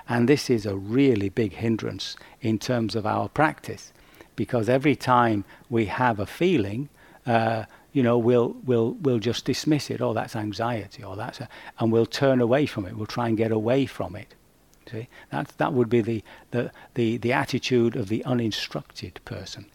And 0.09 0.29
this 0.29 0.49
is 0.49 0.65
a 0.65 0.77
really 0.77 1.29
big 1.29 1.55
hindrance 1.55 2.17
in 2.41 2.59
terms 2.59 2.95
of 2.95 3.07
our 3.07 3.29
practice 3.29 3.93
because 4.37 4.69
every 4.69 4.97
time 4.97 5.45
we 5.69 5.87
have 5.87 6.19
a 6.19 6.27
feeling, 6.27 6.89
uh, 7.27 7.65
you 7.93 8.03
know, 8.03 8.19
we'll, 8.19 8.57
we'll, 8.65 8.93
we'll 8.93 9.19
just 9.19 9.45
dismiss 9.45 9.91
it. 9.91 10.01
Oh, 10.01 10.13
that's 10.13 10.37
anxiety, 10.37 11.03
or 11.03 11.17
that's, 11.17 11.41
a, 11.41 11.49
and 11.79 11.91
we'll 11.91 12.07
turn 12.07 12.41
away 12.41 12.67
from 12.67 12.87
it. 12.87 12.97
We'll 12.97 13.07
try 13.07 13.29
and 13.29 13.37
get 13.37 13.51
away 13.51 13.87
from 13.87 14.15
it. 14.15 14.35
See, 14.91 15.09
that, 15.33 15.49
that 15.59 15.73
would 15.73 15.89
be 15.89 16.01
the, 16.01 16.23
the, 16.53 16.71
the, 16.95 17.17
the 17.17 17.33
attitude 17.33 17.97
of 17.97 18.09
the 18.09 18.25
uninstructed 18.25 19.21
person. 19.25 19.67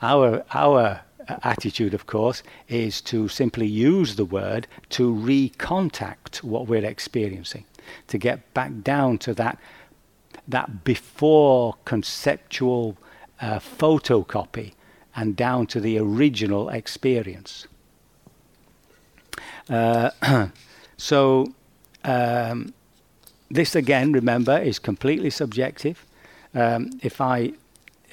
Our, 0.00 0.44
our 0.54 1.02
attitude, 1.28 1.94
of 1.94 2.06
course, 2.06 2.42
is 2.68 3.00
to 3.02 3.28
simply 3.28 3.66
use 3.66 4.16
the 4.16 4.24
word 4.24 4.66
to 4.90 5.12
recontact 5.12 6.42
what 6.42 6.66
we're 6.66 6.84
experiencing, 6.84 7.64
to 8.08 8.18
get 8.18 8.52
back 8.54 8.72
down 8.82 9.18
to 9.18 9.34
that 9.34 9.58
that 10.46 10.84
before 10.84 11.74
conceptual 11.84 12.98
uh, 13.40 13.58
photocopy 13.58 14.72
and 15.16 15.36
down 15.36 15.66
to 15.66 15.80
the 15.80 15.98
original 15.98 16.68
experience. 16.68 17.66
Uh, 19.70 20.10
so 20.98 21.54
um, 22.04 22.74
this 23.50 23.74
again, 23.74 24.12
remember, 24.12 24.58
is 24.58 24.78
completely 24.78 25.30
subjective. 25.30 26.04
Um, 26.54 26.90
if 27.02 27.20
I 27.20 27.52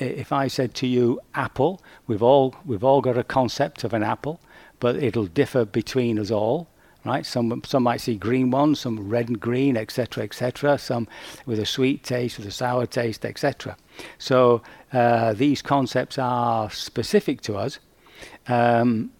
if 0.01 0.31
I 0.31 0.47
said 0.47 0.73
to 0.75 0.87
you 0.87 1.19
apple, 1.35 1.81
we've 2.07 2.23
all 2.23 2.55
we've 2.65 2.83
all 2.83 3.01
got 3.01 3.17
a 3.17 3.23
concept 3.23 3.83
of 3.83 3.93
an 3.93 4.03
apple, 4.03 4.39
but 4.79 4.95
it'll 4.95 5.27
differ 5.27 5.65
between 5.65 6.17
us 6.19 6.31
all, 6.31 6.67
right? 7.05 7.25
Some 7.25 7.61
some 7.65 7.83
might 7.83 8.01
see 8.01 8.15
green 8.15 8.51
ones, 8.51 8.79
some 8.79 9.09
red 9.09 9.29
and 9.29 9.39
green, 9.39 9.77
etc., 9.77 10.23
etc. 10.23 10.77
Some 10.77 11.07
with 11.45 11.59
a 11.59 11.65
sweet 11.65 12.03
taste, 12.03 12.37
with 12.37 12.47
a 12.47 12.51
sour 12.51 12.85
taste, 12.85 13.25
etc. 13.25 13.77
So 14.17 14.61
uh, 14.91 15.33
these 15.33 15.61
concepts 15.61 16.17
are 16.17 16.69
specific 16.71 17.41
to 17.41 17.57
us, 17.57 17.79
um, 18.47 19.11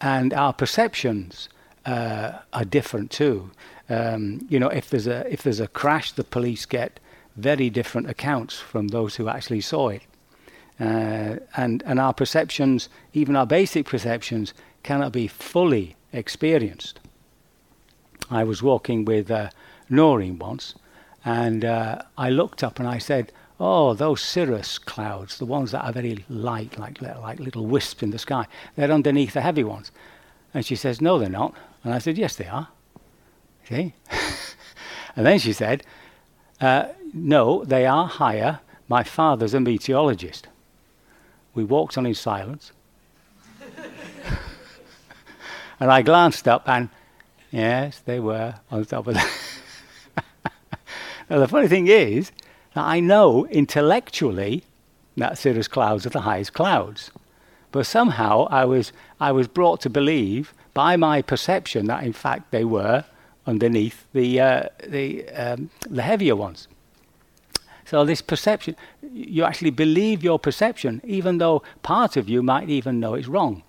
and 0.00 0.32
our 0.32 0.52
perceptions 0.52 1.48
uh, 1.86 2.38
are 2.52 2.64
different 2.64 3.10
too. 3.10 3.50
Um, 3.88 4.46
you 4.50 4.60
know, 4.60 4.68
if 4.68 4.90
there's 4.90 5.06
a 5.06 5.30
if 5.32 5.42
there's 5.42 5.60
a 5.60 5.68
crash, 5.68 6.12
the 6.12 6.24
police 6.24 6.66
get 6.66 7.00
very 7.38 7.70
different 7.70 8.10
accounts 8.10 8.58
from 8.58 8.88
those 8.88 9.16
who 9.16 9.28
actually 9.28 9.60
saw 9.60 9.88
it. 9.88 10.02
Uh, 10.80 11.36
and, 11.56 11.82
and 11.86 11.98
our 11.98 12.12
perceptions, 12.12 12.88
even 13.12 13.36
our 13.36 13.46
basic 13.46 13.86
perceptions, 13.86 14.54
cannot 14.82 15.12
be 15.12 15.26
fully 15.26 15.96
experienced. 16.12 17.00
I 18.30 18.44
was 18.44 18.62
walking 18.62 19.04
with 19.04 19.30
uh, 19.30 19.50
Noreen 19.88 20.38
once, 20.38 20.74
and 21.24 21.64
uh, 21.64 22.02
I 22.16 22.30
looked 22.30 22.62
up 22.62 22.78
and 22.78 22.88
I 22.88 22.98
said, 22.98 23.32
Oh, 23.60 23.92
those 23.92 24.20
cirrus 24.20 24.78
clouds, 24.78 25.38
the 25.38 25.44
ones 25.44 25.72
that 25.72 25.84
are 25.84 25.92
very 25.92 26.24
light, 26.28 26.78
like, 26.78 27.02
like 27.02 27.40
little 27.40 27.66
wisps 27.66 28.04
in 28.04 28.10
the 28.10 28.18
sky, 28.18 28.46
they're 28.76 28.92
underneath 28.92 29.32
the 29.32 29.40
heavy 29.40 29.64
ones. 29.64 29.90
And 30.54 30.64
she 30.64 30.76
says, 30.76 31.00
No, 31.00 31.18
they're 31.18 31.28
not. 31.28 31.54
And 31.82 31.92
I 31.92 31.98
said, 31.98 32.18
Yes, 32.18 32.36
they 32.36 32.46
are. 32.46 32.68
See? 33.68 33.94
and 35.16 35.26
then 35.26 35.38
she 35.38 35.52
said, 35.52 35.84
uh, 36.60 36.88
no, 37.12 37.64
they 37.64 37.86
are 37.86 38.06
higher. 38.06 38.60
My 38.88 39.02
father's 39.02 39.54
a 39.54 39.60
meteorologist. 39.60 40.48
We 41.54 41.64
walked 41.64 41.98
on 41.98 42.06
in 42.06 42.14
silence. 42.14 42.72
and 45.80 45.90
I 45.90 46.02
glanced 46.02 46.48
up, 46.48 46.68
and 46.68 46.88
yes, 47.50 48.00
they 48.00 48.20
were 48.20 48.54
on 48.70 48.84
top 48.84 49.06
of 49.06 49.14
that. 49.14 49.32
now, 51.30 51.38
the 51.38 51.48
funny 51.48 51.68
thing 51.68 51.86
is 51.86 52.32
that 52.74 52.84
I 52.84 53.00
know 53.00 53.46
intellectually 53.46 54.64
that 55.16 55.38
cirrus 55.38 55.68
clouds 55.68 56.06
are 56.06 56.10
the 56.10 56.20
highest 56.20 56.52
clouds. 56.52 57.10
But 57.70 57.86
somehow 57.86 58.46
I 58.50 58.64
was, 58.64 58.92
I 59.20 59.32
was 59.32 59.48
brought 59.48 59.80
to 59.82 59.90
believe 59.90 60.54
by 60.74 60.96
my 60.96 61.22
perception 61.22 61.86
that 61.86 62.04
in 62.04 62.12
fact 62.12 62.50
they 62.50 62.64
were 62.64 63.04
underneath 63.48 64.06
the, 64.12 64.40
uh, 64.40 64.62
the, 64.86 65.28
um, 65.30 65.70
the 65.88 66.02
heavier 66.02 66.36
ones. 66.36 66.68
So 67.86 68.04
this 68.04 68.20
perception, 68.20 68.76
you 69.00 69.44
actually 69.44 69.70
believe 69.70 70.22
your 70.22 70.38
perception, 70.38 71.00
even 71.04 71.38
though 71.38 71.62
part 71.82 72.18
of 72.18 72.28
you 72.28 72.42
might 72.42 72.68
even 72.68 73.00
know 73.00 73.14
it's 73.14 73.26
wrong. 73.28 73.62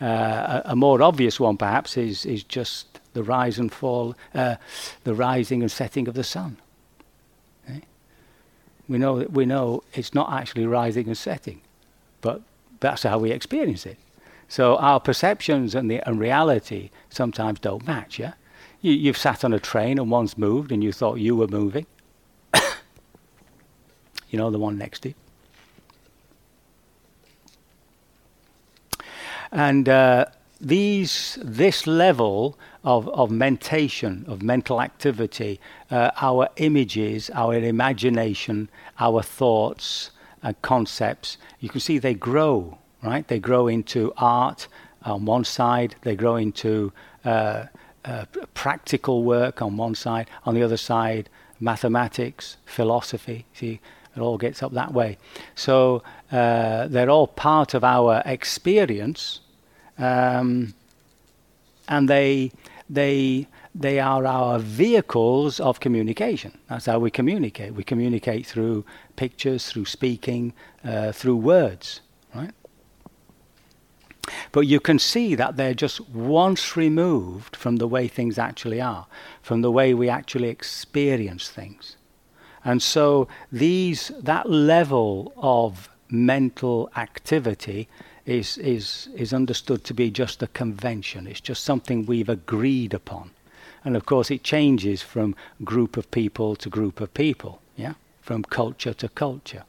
Uh, 0.00 0.62
a, 0.64 0.72
a, 0.72 0.76
more 0.76 1.00
obvious 1.00 1.38
one, 1.38 1.56
perhaps, 1.56 1.96
is 1.96 2.26
is 2.26 2.42
just 2.42 2.98
the 3.12 3.22
rise 3.22 3.60
and 3.60 3.72
fall, 3.72 4.16
uh, 4.34 4.56
the 5.04 5.14
rising 5.14 5.62
and 5.62 5.70
setting 5.70 6.08
of 6.08 6.14
the 6.14 6.24
sun. 6.24 6.56
Okay? 7.64 7.76
Eh? 7.76 7.80
We 8.88 8.98
know 8.98 9.20
that 9.20 9.30
we 9.30 9.46
know 9.46 9.84
it's 9.94 10.12
not 10.12 10.32
actually 10.32 10.66
rising 10.66 11.06
and 11.06 11.16
setting, 11.16 11.60
but 12.20 12.42
that's 12.80 13.04
how 13.04 13.18
we 13.20 13.30
experience 13.30 13.86
it. 13.86 13.98
So 14.48 14.76
our 14.78 14.98
perceptions 14.98 15.76
and 15.76 15.88
the 15.88 16.00
and 16.08 16.18
reality 16.18 16.90
sometimes 17.08 17.60
don't 17.60 17.86
match. 17.86 18.18
Yeah, 18.18 18.32
you, 18.82 18.92
you've 18.92 19.16
sat 19.16 19.44
on 19.44 19.52
a 19.52 19.58
train 19.58 19.98
and 19.98 20.10
one's 20.10 20.36
moved, 20.36 20.70
and 20.70 20.84
you 20.84 20.92
thought 20.92 21.14
you 21.14 21.34
were 21.34 21.48
moving 21.48 21.86
you 24.30 24.38
know, 24.38 24.50
the 24.50 24.58
one 24.58 24.76
next 24.76 25.00
to 25.00 25.08
you. 25.10 25.14
And 29.52 29.88
uh, 29.88 30.26
these, 30.60 31.38
this 31.42 31.86
level 31.86 32.58
of, 32.84 33.08
of 33.10 33.30
mentation, 33.30 34.24
of 34.26 34.42
mental 34.42 34.80
activity, 34.80 35.60
uh, 35.90 36.10
our 36.20 36.48
images, 36.56 37.30
our 37.34 37.54
imagination, 37.54 38.70
our 38.98 39.22
thoughts 39.22 40.10
and 40.42 40.60
concepts, 40.62 41.36
you 41.60 41.68
can 41.68 41.80
see 41.80 41.98
they 41.98 42.14
grow, 42.14 42.78
right? 43.02 43.28
They 43.28 43.38
grow 43.38 43.68
into 43.68 44.12
art 44.16 44.68
on 45.04 45.26
one 45.26 45.44
side, 45.44 45.96
they 46.02 46.16
grow 46.16 46.36
into 46.36 46.92
uh, 47.24 47.64
uh 48.04 48.24
practical 48.54 49.22
work 49.24 49.62
on 49.62 49.76
one 49.76 49.94
side, 49.94 50.28
on 50.44 50.54
the 50.54 50.62
other 50.62 50.76
side, 50.76 51.28
mathematics, 51.60 52.56
philosophy. 52.66 53.46
See, 53.54 53.80
it 54.14 54.20
all 54.20 54.36
gets 54.36 54.62
up 54.62 54.72
that 54.72 54.92
way. 54.92 55.16
So 55.54 56.02
uh, 56.30 56.88
they're 56.88 57.08
all 57.08 57.26
part 57.28 57.74
of 57.74 57.82
our 57.82 58.22
experience, 58.26 59.40
um, 59.98 60.74
and 61.88 62.08
they 62.08 62.52
they 62.90 63.46
they 63.74 64.00
are 64.00 64.26
our 64.26 64.58
vehicles 64.58 65.58
of 65.60 65.80
communication. 65.80 66.58
That's 66.68 66.86
how 66.86 66.98
we 66.98 67.10
communicate. 67.10 67.74
We 67.74 67.84
communicate 67.84 68.46
through 68.46 68.84
pictures, 69.16 69.70
through 69.70 69.86
speaking, 69.86 70.52
uh, 70.84 71.12
through 71.12 71.36
words? 71.36 72.01
But 74.52 74.66
you 74.66 74.80
can 74.80 74.98
see 74.98 75.34
that 75.34 75.56
they're 75.56 75.74
just 75.74 76.00
once 76.08 76.76
removed 76.76 77.56
from 77.56 77.76
the 77.76 77.88
way 77.88 78.08
things 78.08 78.38
actually 78.38 78.80
are, 78.80 79.06
from 79.42 79.62
the 79.62 79.70
way 79.70 79.94
we 79.94 80.08
actually 80.08 80.48
experience 80.48 81.48
things. 81.48 81.96
And 82.64 82.82
so 82.82 83.28
these 83.50 84.12
that 84.20 84.48
level 84.48 85.32
of 85.36 85.88
mental 86.08 86.90
activity 86.96 87.88
is 88.26 88.58
is 88.58 89.08
is 89.16 89.32
understood 89.32 89.84
to 89.84 89.94
be 89.94 90.10
just 90.10 90.42
a 90.42 90.46
convention. 90.46 91.26
It's 91.26 91.40
just 91.40 91.64
something 91.64 92.06
we've 92.06 92.28
agreed 92.28 92.94
upon. 92.94 93.30
And 93.84 93.96
of 93.96 94.06
course 94.06 94.30
it 94.30 94.44
changes 94.44 95.02
from 95.02 95.34
group 95.64 95.96
of 95.96 96.10
people 96.10 96.54
to 96.56 96.68
group 96.68 97.00
of 97.00 97.12
people, 97.14 97.60
yeah? 97.76 97.94
From 98.20 98.44
culture 98.44 98.94
to 98.94 99.08
culture. 99.08 99.64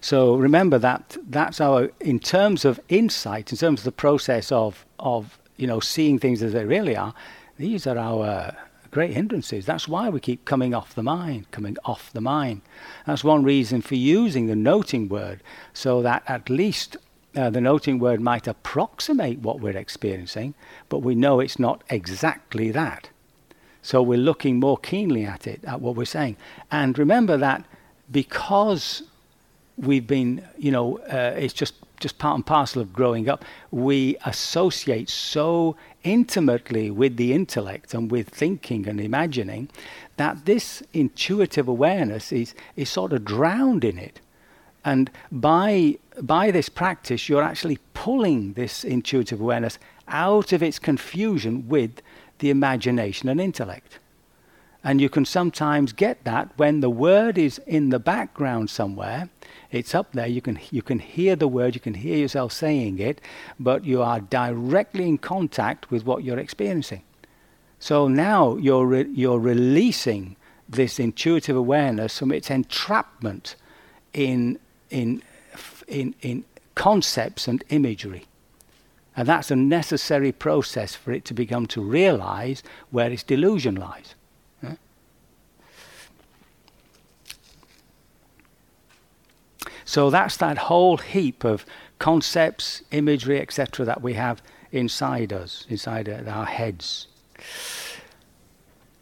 So 0.00 0.36
remember 0.36 0.78
that 0.78 1.16
that's 1.28 1.60
our 1.60 1.90
in 2.00 2.18
terms 2.18 2.64
of 2.64 2.80
insight, 2.88 3.52
in 3.52 3.58
terms 3.58 3.80
of 3.80 3.84
the 3.84 3.92
process 3.92 4.52
of 4.52 4.84
of 4.98 5.38
you 5.56 5.66
know 5.66 5.80
seeing 5.80 6.18
things 6.18 6.42
as 6.42 6.52
they 6.52 6.64
really 6.64 6.96
are, 6.96 7.14
these 7.58 7.86
are 7.86 7.98
our 7.98 8.56
great 8.90 9.12
hindrances. 9.12 9.66
That's 9.66 9.88
why 9.88 10.08
we 10.08 10.20
keep 10.20 10.44
coming 10.44 10.72
off 10.72 10.94
the 10.94 11.02
mind, 11.02 11.50
coming 11.50 11.76
off 11.84 12.12
the 12.12 12.20
mind. 12.20 12.62
That's 13.06 13.24
one 13.24 13.42
reason 13.42 13.82
for 13.82 13.96
using 13.96 14.46
the 14.46 14.54
noting 14.54 15.08
word, 15.08 15.42
so 15.72 16.00
that 16.02 16.22
at 16.28 16.48
least 16.48 16.96
uh, 17.36 17.50
the 17.50 17.60
noting 17.60 17.98
word 17.98 18.20
might 18.20 18.46
approximate 18.46 19.40
what 19.40 19.60
we're 19.60 19.76
experiencing, 19.76 20.54
but 20.88 21.00
we 21.00 21.14
know 21.14 21.40
it's 21.40 21.58
not 21.58 21.82
exactly 21.90 22.70
that. 22.70 23.08
So 23.82 24.00
we're 24.00 24.18
looking 24.18 24.60
more 24.60 24.78
keenly 24.78 25.24
at 25.24 25.46
it, 25.46 25.64
at 25.64 25.80
what 25.80 25.96
we're 25.96 26.04
saying. 26.04 26.36
And 26.70 26.98
remember 26.98 27.36
that 27.36 27.66
because 28.10 29.02
we've 29.76 30.06
been, 30.06 30.46
you 30.56 30.70
know, 30.70 30.98
uh, 30.98 31.34
it's 31.36 31.54
just 31.54 31.74
just 32.00 32.18
part 32.18 32.34
and 32.34 32.44
parcel 32.44 32.82
of 32.82 32.92
growing 32.92 33.28
up, 33.28 33.44
we 33.70 34.16
associate 34.26 35.08
so 35.08 35.74
intimately 36.02 36.90
with 36.90 37.16
the 37.16 37.32
intellect 37.32 37.94
and 37.94 38.10
with 38.10 38.28
thinking 38.28 38.86
and 38.86 39.00
imagining 39.00 39.70
that 40.16 40.44
this 40.44 40.82
intuitive 40.92 41.66
awareness 41.66 42.30
is, 42.30 42.54
is 42.76 42.90
sort 42.90 43.12
of 43.12 43.24
drowned 43.24 43.84
in 43.84 43.98
it. 43.98 44.20
And 44.84 45.10
by, 45.32 45.96
by 46.20 46.50
this 46.50 46.68
practice, 46.68 47.28
you're 47.28 47.42
actually 47.42 47.78
pulling 47.94 48.52
this 48.52 48.84
intuitive 48.84 49.40
awareness 49.40 49.78
out 50.06 50.52
of 50.52 50.62
its 50.62 50.78
confusion 50.78 51.66
with 51.68 52.02
the 52.40 52.50
imagination 52.50 53.30
and 53.30 53.40
intellect. 53.40 53.98
And 54.84 55.00
you 55.00 55.08
can 55.08 55.24
sometimes 55.24 55.92
get 55.92 56.22
that 56.24 56.50
when 56.56 56.80
the 56.80 56.90
word 56.90 57.38
is 57.38 57.58
in 57.66 57.88
the 57.88 57.98
background 57.98 58.68
somewhere. 58.70 59.30
It's 59.70 59.94
up 59.94 60.12
there. 60.12 60.26
You 60.26 60.42
can, 60.42 60.60
you 60.70 60.82
can 60.82 60.98
hear 60.98 61.34
the 61.34 61.48
word, 61.48 61.74
you 61.74 61.80
can 61.80 61.94
hear 61.94 62.18
yourself 62.18 62.52
saying 62.52 62.98
it, 62.98 63.20
but 63.58 63.84
you 63.84 64.02
are 64.02 64.20
directly 64.20 65.08
in 65.08 65.18
contact 65.18 65.90
with 65.90 66.04
what 66.04 66.22
you're 66.22 66.38
experiencing. 66.38 67.02
So 67.78 68.06
now 68.06 68.56
you're, 68.56 68.86
re- 68.86 69.10
you're 69.12 69.40
releasing 69.40 70.36
this 70.68 71.00
intuitive 71.00 71.56
awareness 71.56 72.18
from 72.18 72.30
its 72.30 72.50
entrapment 72.50 73.56
in, 74.12 74.58
in 74.90 75.22
in, 75.88 76.14
in 76.22 76.44
concepts 76.74 77.48
and 77.48 77.62
imagery. 77.68 78.26
And 79.16 79.28
that's 79.28 79.50
a 79.50 79.56
necessary 79.56 80.32
process 80.32 80.94
for 80.94 81.12
it 81.12 81.24
to 81.26 81.34
become 81.34 81.66
to 81.68 81.80
realize 81.80 82.62
where 82.90 83.10
its 83.10 83.22
delusion 83.22 83.76
lies. 83.76 84.14
So 89.84 90.10
that's 90.10 90.36
that 90.38 90.58
whole 90.58 90.96
heap 90.96 91.44
of 91.44 91.64
concepts, 91.98 92.82
imagery, 92.90 93.40
etc., 93.40 93.84
that 93.86 94.02
we 94.02 94.14
have 94.14 94.42
inside 94.72 95.32
us, 95.32 95.66
inside 95.68 96.08
our 96.08 96.46
heads. 96.46 97.06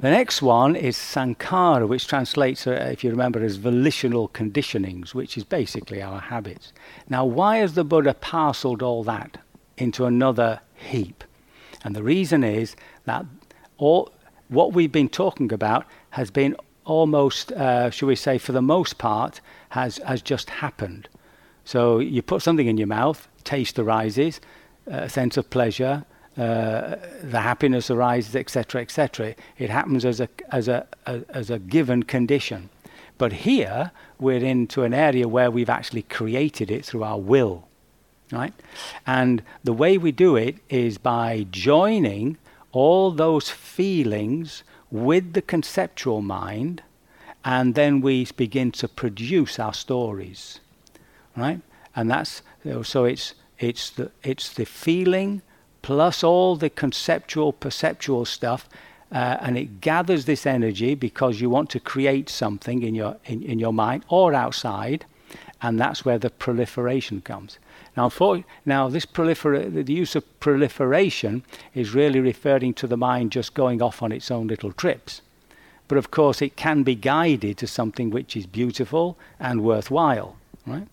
The 0.01 0.11
next 0.11 0.43
one 0.43 0.75
is 0.75 0.97
sankhara, 0.97 1.87
which 1.87 2.09
translates, 2.09 2.67
uh, 2.67 2.73
if 2.93 3.05
you 3.05 3.11
remember, 3.11 3.45
as 3.45 3.55
volitional 3.55 4.29
conditionings, 4.31 5.15
which 5.15 5.37
is 5.37 5.45
basically 5.45 6.03
our 6.03 6.19
habits. 6.19 6.73
Now, 7.09 7.25
why 7.25 7.59
has 7.59 7.75
the 7.75 7.85
Buddha 7.85 8.15
parceled 8.15 8.83
all 8.83 9.05
that 9.05 9.39
into 9.77 10.05
another 10.05 10.61
heap? 10.75 11.23
And 11.85 11.95
the 11.95 12.03
reason 12.03 12.43
is 12.43 12.75
that 13.05 13.25
all 13.79 14.13
what 14.49 14.73
we've 14.73 14.93
been 14.93 15.09
talking 15.09 15.53
about 15.53 15.87
has 16.11 16.33
been 16.33 16.57
almost, 16.85 17.53
uh, 17.53 17.91
shall 17.91 18.09
we 18.09 18.17
say, 18.17 18.39
for 18.39 18.51
the 18.51 18.61
most 18.61 18.99
part, 18.99 19.41
has, 19.73 19.97
has 19.99 20.21
just 20.21 20.51
happened. 20.51 21.09
So 21.65 21.99
you 21.99 22.21
put 22.21 22.43
something 22.43 22.67
in 22.67 22.77
your 22.77 22.89
mouth, 22.89 23.27
taste 23.43 23.79
arises, 23.79 24.39
a 24.87 25.09
sense 25.09 25.39
of 25.39 25.49
pleasure, 25.49 26.05
uh, 26.37 26.97
the 27.23 27.41
happiness 27.41 27.91
arises, 27.91 28.37
etc., 28.37 28.83
etc. 28.83 29.35
It 29.57 29.71
happens 29.71 30.05
as 30.05 30.21
a, 30.21 30.29
as, 30.51 30.69
a, 30.69 30.87
as 31.07 31.49
a 31.49 31.59
given 31.59 32.03
condition. 32.03 32.69
But 33.17 33.33
here, 33.33 33.93
we're 34.19 34.45
into 34.45 34.83
an 34.83 34.93
area 34.93 35.27
where 35.27 35.51
we've 35.51 35.71
actually 35.71 36.03
created 36.03 36.71
it 36.71 36.85
through 36.85 37.05
our 37.05 37.19
will. 37.19 37.67
Right? 38.31 38.53
And 39.07 39.43
the 39.65 39.73
way 39.73 39.97
we 39.97 40.13
do 40.13 40.37
it 40.37 40.57
is 40.69 40.99
by 40.99 41.47
joining 41.51 42.37
all 42.73 43.11
those 43.11 43.49
feelings 43.49 44.65
with 44.91 45.33
the 45.33 45.43
conceptual 45.43 46.21
mind, 46.21 46.83
and 47.45 47.75
then 47.75 48.01
we 48.01 48.27
begin 48.37 48.73
to 48.73 48.89
produce 48.89 49.59
our 49.59 49.75
stories. 49.75 50.61
Right? 51.37 51.61
And 51.95 52.11
that's 52.11 52.43
so 52.83 53.05
it's 53.05 53.35
it's 53.59 53.91
the 53.91 54.11
it's 54.23 54.53
the 54.53 54.65
feeling 54.65 55.43
plus 55.83 56.23
all 56.23 56.57
the 56.57 56.71
conceptual, 56.71 57.53
perceptual 57.53 58.25
stuff, 58.25 58.69
uh, 59.11 59.37
and 59.41 59.59
it 59.59 59.81
gathers 59.81 60.25
this 60.25 60.47
energy 60.47 60.95
because 60.95 61.41
you 61.41 61.51
want 61.51 61.69
to 61.71 61.81
create 61.81 62.29
something 62.29 62.83
in 62.83 62.95
your 62.95 63.17
in, 63.25 63.43
in 63.43 63.59
your 63.59 63.73
mind 63.73 64.05
or 64.09 64.33
outside, 64.33 65.05
and 65.61 65.79
that's 65.79 66.05
where 66.05 66.19
the 66.19 66.31
proliferation 66.31 67.21
comes. 67.21 67.59
Now, 67.97 68.09
for, 68.09 68.45
now 68.65 68.89
this 68.89 69.05
prolifer- 69.05 69.85
the 69.85 69.93
use 69.93 70.17
of 70.17 70.41
proliferation 70.41 71.43
is 71.75 71.95
really 71.95 72.21
referring 72.21 72.75
to 72.75 72.87
the 72.87 72.97
mind 72.97 73.33
just 73.33 73.55
going 73.55 73.83
off 73.83 74.03
on 74.03 74.13
its 74.13 74.31
own 74.31 74.47
little 74.47 74.73
trips. 74.73 75.21
But 75.89 75.99
of 75.99 76.11
course, 76.11 76.41
it 76.41 76.57
can 76.57 76.83
be 76.83 76.95
guided 76.95 77.59
to 77.59 77.67
something 77.67 78.11
which 78.11 78.37
is 78.37 78.47
beautiful 78.47 79.19
and 79.39 79.63
worthwhile, 79.63 80.37
right? 80.67 80.89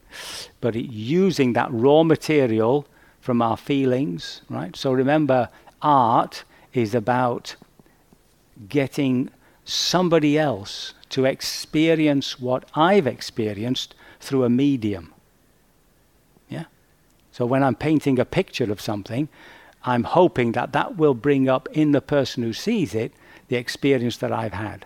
But 0.61 0.75
it, 0.75 0.91
using 0.91 1.53
that 1.53 1.69
raw 1.71 2.03
material 2.03 2.85
from 3.21 3.41
our 3.41 3.57
feelings, 3.57 4.41
right? 4.49 4.75
So 4.75 4.91
remember, 4.91 5.49
art 5.81 6.43
is 6.73 6.93
about 6.93 7.55
getting 8.67 9.29
somebody 9.63 10.37
else 10.37 10.93
to 11.09 11.25
experience 11.25 12.39
what 12.39 12.65
I've 12.75 13.07
experienced 13.07 13.95
through 14.19 14.43
a 14.43 14.49
medium. 14.49 15.13
Yeah? 16.49 16.65
So 17.31 17.45
when 17.45 17.63
I'm 17.63 17.75
painting 17.75 18.19
a 18.19 18.25
picture 18.25 18.71
of 18.71 18.81
something, 18.81 19.29
I'm 19.83 20.03
hoping 20.03 20.51
that 20.53 20.73
that 20.73 20.97
will 20.97 21.13
bring 21.13 21.47
up 21.47 21.69
in 21.71 21.91
the 21.91 22.01
person 22.01 22.43
who 22.43 22.53
sees 22.53 22.93
it 22.93 23.13
the 23.49 23.57
experience 23.57 24.17
that 24.17 24.31
I've 24.31 24.53
had. 24.53 24.85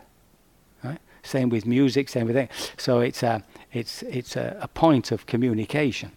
Right? 0.84 1.00
Same 1.22 1.50
with 1.50 1.66
music, 1.66 2.10
same 2.10 2.26
with 2.26 2.36
it. 2.36 2.50
So 2.78 3.00
it's 3.00 3.24
a, 3.24 3.44
it's, 3.72 4.04
it's 4.04 4.36
a, 4.36 4.58
a 4.60 4.68
point 4.68 5.12
of 5.12 5.26
communication 5.26 6.12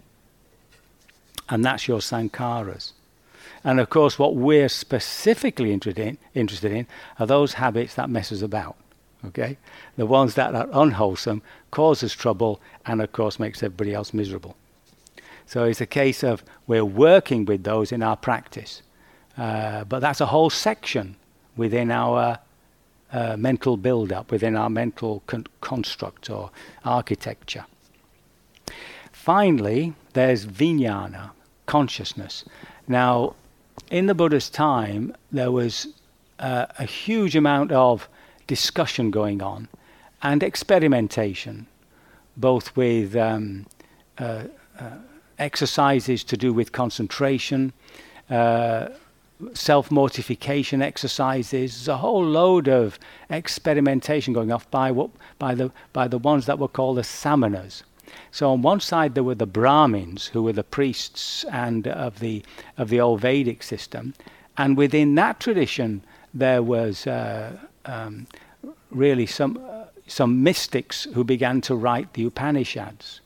and 1.49 1.65
that's 1.65 1.89
your 1.89 2.01
sankharas. 2.01 2.93
And 3.65 3.81
of 3.81 3.91
course, 3.91 4.19
what 4.19 4.37
we're 4.37 4.69
specifically 4.69 5.73
interested 5.73 6.07
in, 6.07 6.19
interested 6.35 6.73
in 6.73 6.87
are 7.19 7.27
those 7.27 7.55
habits 7.55 7.95
that 7.95 8.11
mess 8.11 8.33
us 8.33 8.43
about. 8.43 8.77
Okay? 9.25 9.57
The 9.97 10.07
ones 10.07 10.35
that 10.35 10.55
are 10.55 10.69
unwholesome, 10.73 11.43
cause 11.71 12.05
us 12.05 12.13
trouble, 12.13 12.61
and 12.85 13.01
of 13.01 13.13
course 13.13 13.39
makes 13.39 13.63
everybody 13.63 13.95
else 13.95 14.15
miserable. 14.15 14.57
So 15.47 15.65
it's 15.65 15.81
a 15.81 15.87
case 15.87 16.23
of 16.23 16.45
we're 16.67 16.85
working 16.85 17.45
with 17.45 17.65
those 17.65 17.93
in 17.93 18.03
our 18.03 18.17
practice. 18.17 18.83
Uh, 19.37 19.85
but 19.85 20.01
that's 20.01 20.21
a 20.21 20.27
whole 20.27 20.51
section 20.51 21.17
within 21.57 21.91
our 21.91 22.39
uh, 23.13 23.37
mental 23.37 23.77
build 23.77 24.13
up, 24.13 24.31
within 24.31 24.57
our 24.57 24.71
mental 24.71 25.23
con- 25.27 25.47
construct 25.61 26.29
or 26.31 26.51
architecture. 26.85 27.65
Finally, 29.13 29.95
there's 30.13 30.47
vijnana, 30.47 31.31
consciousness. 31.67 32.45
Now, 32.87 33.35
in 33.91 34.07
the 34.07 34.15
Buddha's 34.15 34.51
time, 34.51 35.15
there 35.33 35.51
was 35.51 35.89
uh, 36.39 36.67
a 36.79 36.85
huge 36.85 37.37
amount 37.37 37.73
of 37.73 38.09
discussion 38.47 39.11
going 39.11 39.43
on 39.43 39.69
and 40.23 40.43
experimentation, 40.43 41.67
both 42.37 42.77
with 42.77 43.17
um, 43.17 43.67
uh, 44.19 44.45
uh, 44.79 44.91
exercises 45.39 46.25
to 46.25 46.37
do 46.37 46.53
with 46.53 46.73
concentration, 46.73 47.73
uh, 48.31 48.89
self 49.53 49.91
mortification 49.91 50.83
exercises. 50.83 51.73
There's 51.73 51.89
a 51.89 51.99
whole 51.99 52.25
load 52.25 52.69
of 52.69 52.99
experimentation 53.31 54.33
going 54.33 54.53
off 54.53 54.71
by, 54.71 54.91
what, 54.91 55.11
by, 55.39 55.55
the, 55.55 55.71
by 55.93 56.09
the 56.09 56.19
ones 56.19 56.47
that 56.47 56.59
were 56.59 56.69
called 56.69 56.99
the 56.99 57.03
samanas. 57.03 57.83
So 58.31 58.51
on 58.51 58.63
one 58.63 58.81
side 58.81 59.15
there 59.15 59.25
were 59.25 59.35
the 59.35 59.47
Brahmins, 59.47 60.27
who 60.29 60.43
were 60.43 60.53
the 60.53 60.65
priests 60.65 61.45
and 61.51 61.87
of 61.89 62.21
the 62.21 62.43
of 62.77 62.89
the 62.89 63.01
old 63.01 63.21
Vedic 63.21 63.63
system, 63.63 64.15
and 64.57 64.77
within 64.77 65.15
that 65.17 65.41
tradition 65.41 66.03
there 66.33 66.63
was 66.63 67.07
uh, 67.07 67.57
um, 67.85 68.27
really 68.91 69.27
some 69.27 69.59
uh, 69.69 69.85
some 70.07 70.43
mystics 70.43 71.05
who 71.15 71.25
began 71.25 71.61
to 71.63 71.75
write 71.75 72.13
the 72.13 72.25
Upanishads, 72.25 73.21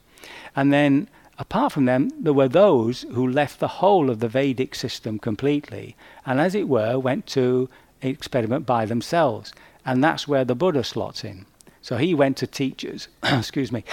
and 0.56 0.72
then 0.72 1.08
apart 1.40 1.72
from 1.72 1.86
them 1.86 2.10
there 2.20 2.32
were 2.32 2.48
those 2.48 3.02
who 3.12 3.26
left 3.26 3.58
the 3.58 3.80
whole 3.80 4.10
of 4.10 4.20
the 4.20 4.28
Vedic 4.28 4.74
system 4.74 5.18
completely, 5.18 5.96
and 6.24 6.38
as 6.38 6.54
it 6.54 6.68
were 6.68 6.98
went 6.98 7.26
to 7.26 7.68
experiment 8.02 8.66
by 8.66 8.84
themselves, 8.84 9.52
and 9.84 10.04
that's 10.04 10.28
where 10.28 10.44
the 10.44 10.54
Buddha 10.54 10.84
slots 10.84 11.24
in. 11.24 11.46
So 11.82 11.96
he 11.96 12.14
went 12.14 12.36
to 12.36 12.46
teachers, 12.46 13.08
excuse 13.22 13.72
me, 13.72 13.84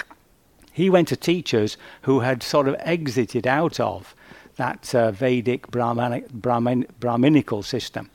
he 0.72 0.90
went 0.90 1.08
to 1.08 1.16
teachers 1.16 1.76
who 2.02 2.20
had 2.20 2.42
sort 2.42 2.68
of 2.68 2.76
exited 2.80 3.46
out 3.46 3.80
of 3.80 4.14
that 4.56 4.94
uh, 4.94 5.10
Vedic 5.10 5.70
Brahmanic, 5.70 6.28
Brahmin, 6.30 6.86
Brahminical 7.00 7.62
system. 7.62 8.10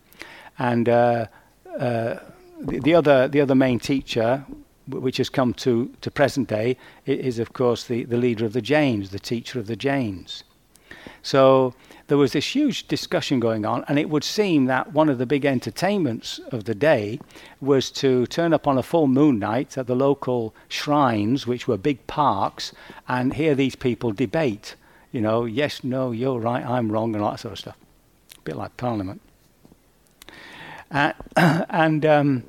And 0.60 0.88
uh, 0.88 1.26
uh, 1.78 2.19
the, 2.62 2.80
the, 2.80 2.93
other, 2.93 3.28
the 3.28 3.41
other 3.41 3.56
main 3.56 3.80
teacher, 3.80 4.46
which 4.88 5.17
has 5.17 5.30
come 5.30 5.54
to, 5.56 5.91
to 6.02 6.12
present 6.12 6.50
day, 6.50 6.78
is, 7.06 7.39
of 7.39 7.54
course, 7.54 7.86
the, 7.86 8.04
the 8.04 8.17
leader 8.17 8.46
of 8.46 8.54
the 8.54 8.62
Jains, 8.62 9.10
the 9.10 9.19
teacher 9.19 9.60
of 9.60 9.67
the 9.67 9.76
Jains. 9.76 10.43
So 11.22 11.74
there 12.08 12.17
was 12.17 12.34
this 12.34 12.54
huge 12.54 12.88
discussion 12.88 13.39
going 13.39 13.65
on, 13.65 13.86
and 13.88 13.98
it 13.98 14.10
would 14.10 14.24
seem 14.24 14.65
that 14.65 14.93
one 14.93 15.10
of 15.10 15.17
the 15.17 15.26
big 15.26 15.46
entertainments 15.46 16.39
of 16.52 16.65
the 16.65 16.76
day 16.76 17.19
was 17.62 17.89
to 17.91 18.26
turn 18.28 18.54
up 18.54 18.67
on 18.67 18.78
a 18.78 18.84
full 18.84 19.08
moon 19.08 19.40
night 19.40 19.77
at 19.77 19.88
the 19.88 19.96
local 19.96 20.54
shrines, 20.67 21.48
which 21.48 21.67
were 21.67 21.77
big 21.77 22.06
parks, 22.08 22.73
and 23.08 23.34
hear 23.34 23.56
these 23.56 23.75
people 23.75 24.12
debate. 24.12 24.75
You 25.12 25.21
know, 25.21 25.46
yes, 25.46 25.84
no, 25.84 26.12
you're 26.12 26.40
right, 26.40 26.65
I'm 26.65 26.92
wrong, 26.92 27.15
and 27.15 27.23
all 27.23 27.31
that 27.31 27.40
sort 27.40 27.54
of 27.54 27.60
stuff. 27.60 27.77
A 28.38 28.42
bit 28.42 28.56
like 28.56 28.75
Parliament. 28.77 29.21
Uh, 30.92 31.13
and 31.69 32.06
um, 32.06 32.44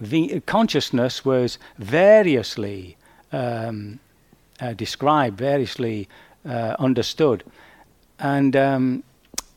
the 0.00 0.40
consciousness 0.46 1.24
was 1.24 1.58
variously 1.78 2.96
um, 3.32 4.00
uh, 4.60 4.72
described, 4.72 5.38
variously 5.38 6.08
uh, 6.48 6.76
understood. 6.78 7.44
And 8.18 8.56
um, 8.56 9.04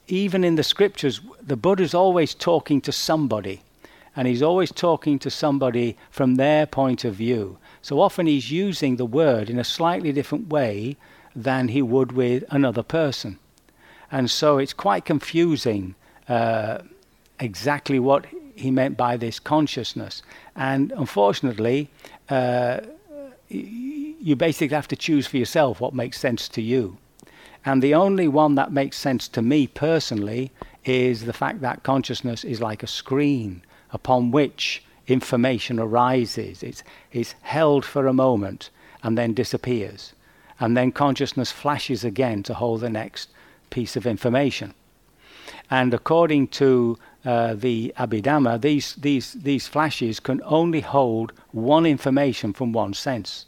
even 0.08 0.44
in 0.44 0.56
the 0.56 0.64
scriptures, 0.64 1.22
the 1.42 1.58
Buddha's 1.58 1.94
always 1.94 2.34
talking 2.34 2.82
to 2.82 2.92
somebody, 2.92 3.62
and 4.16 4.28
he's 4.28 4.42
always 4.42 4.72
talking 4.72 5.20
to 5.20 5.30
somebody 5.30 5.98
from 6.10 6.36
their 6.36 6.66
point 6.66 7.06
of 7.06 7.16
view. 7.16 7.58
So 7.82 8.00
often 8.00 8.26
he's 8.26 8.52
using 8.52 8.96
the 8.96 9.06
word 9.06 9.50
in 9.50 9.60
a 9.60 9.64
slightly 9.64 10.12
different 10.12 10.50
way 10.50 10.98
than 11.36 11.68
he 11.68 11.82
would 11.82 12.12
with 12.12 12.44
another 12.50 12.84
person. 12.84 13.38
And 14.12 14.32
so 14.32 14.58
it's 14.58 14.74
quite 14.74 15.06
confusing 15.06 15.96
uh, 16.28 16.80
exactly 17.40 18.00
what 18.00 18.26
he 18.58 18.72
meant 18.72 18.98
by 18.98 19.18
this 19.18 19.40
consciousness. 19.40 20.22
And 20.56 20.92
unfortunately, 20.92 21.90
uh, 22.30 22.82
you 23.50 24.36
basically 24.36 24.76
have 24.76 24.88
to 24.90 24.96
choose 24.96 25.28
for 25.28 25.38
yourself 25.38 25.80
what 25.80 25.94
makes 25.94 26.20
sense 26.20 26.50
to 26.50 26.62
you. 26.62 26.98
And 27.66 27.82
the 27.82 27.94
only 27.94 28.28
one 28.28 28.56
that 28.56 28.72
makes 28.72 28.98
sense 28.98 29.28
to 29.30 29.42
me 29.42 29.68
personally 29.68 30.52
is 30.86 31.26
the 31.26 31.34
fact 31.34 31.62
that 31.62 31.84
consciousness 31.84 32.44
is 32.44 32.62
like 32.62 32.84
a 32.84 32.88
screen 32.88 33.62
upon 33.92 34.32
which 34.32 34.84
information 35.08 35.80
arises. 35.80 36.64
It's, 36.64 36.84
it's 37.12 37.36
held 37.42 37.86
for 37.86 38.08
a 38.08 38.14
moment 38.14 38.70
and 39.04 39.18
then 39.18 39.34
disappears. 39.34 40.14
And 40.60 40.76
then 40.76 40.92
consciousness 40.92 41.52
flashes 41.52 42.04
again 42.04 42.44
to 42.44 42.54
hold 42.54 42.82
the 42.82 42.90
next 42.90 43.30
piece 43.70 43.96
of 43.96 44.08
information. 44.08 44.74
And 45.70 45.94
according 45.94 46.48
to 46.48 46.98
uh, 47.26 47.56
the 47.56 47.94
Abhidhamma, 47.98 48.62
these, 48.62 48.96
these, 48.96 49.34
these 49.34 49.68
flashes 49.68 50.20
can 50.20 50.42
only 50.46 50.82
hold 50.82 51.34
one 51.52 51.86
information 51.86 52.54
from 52.54 52.72
one 52.72 52.94
sense. 52.94 53.46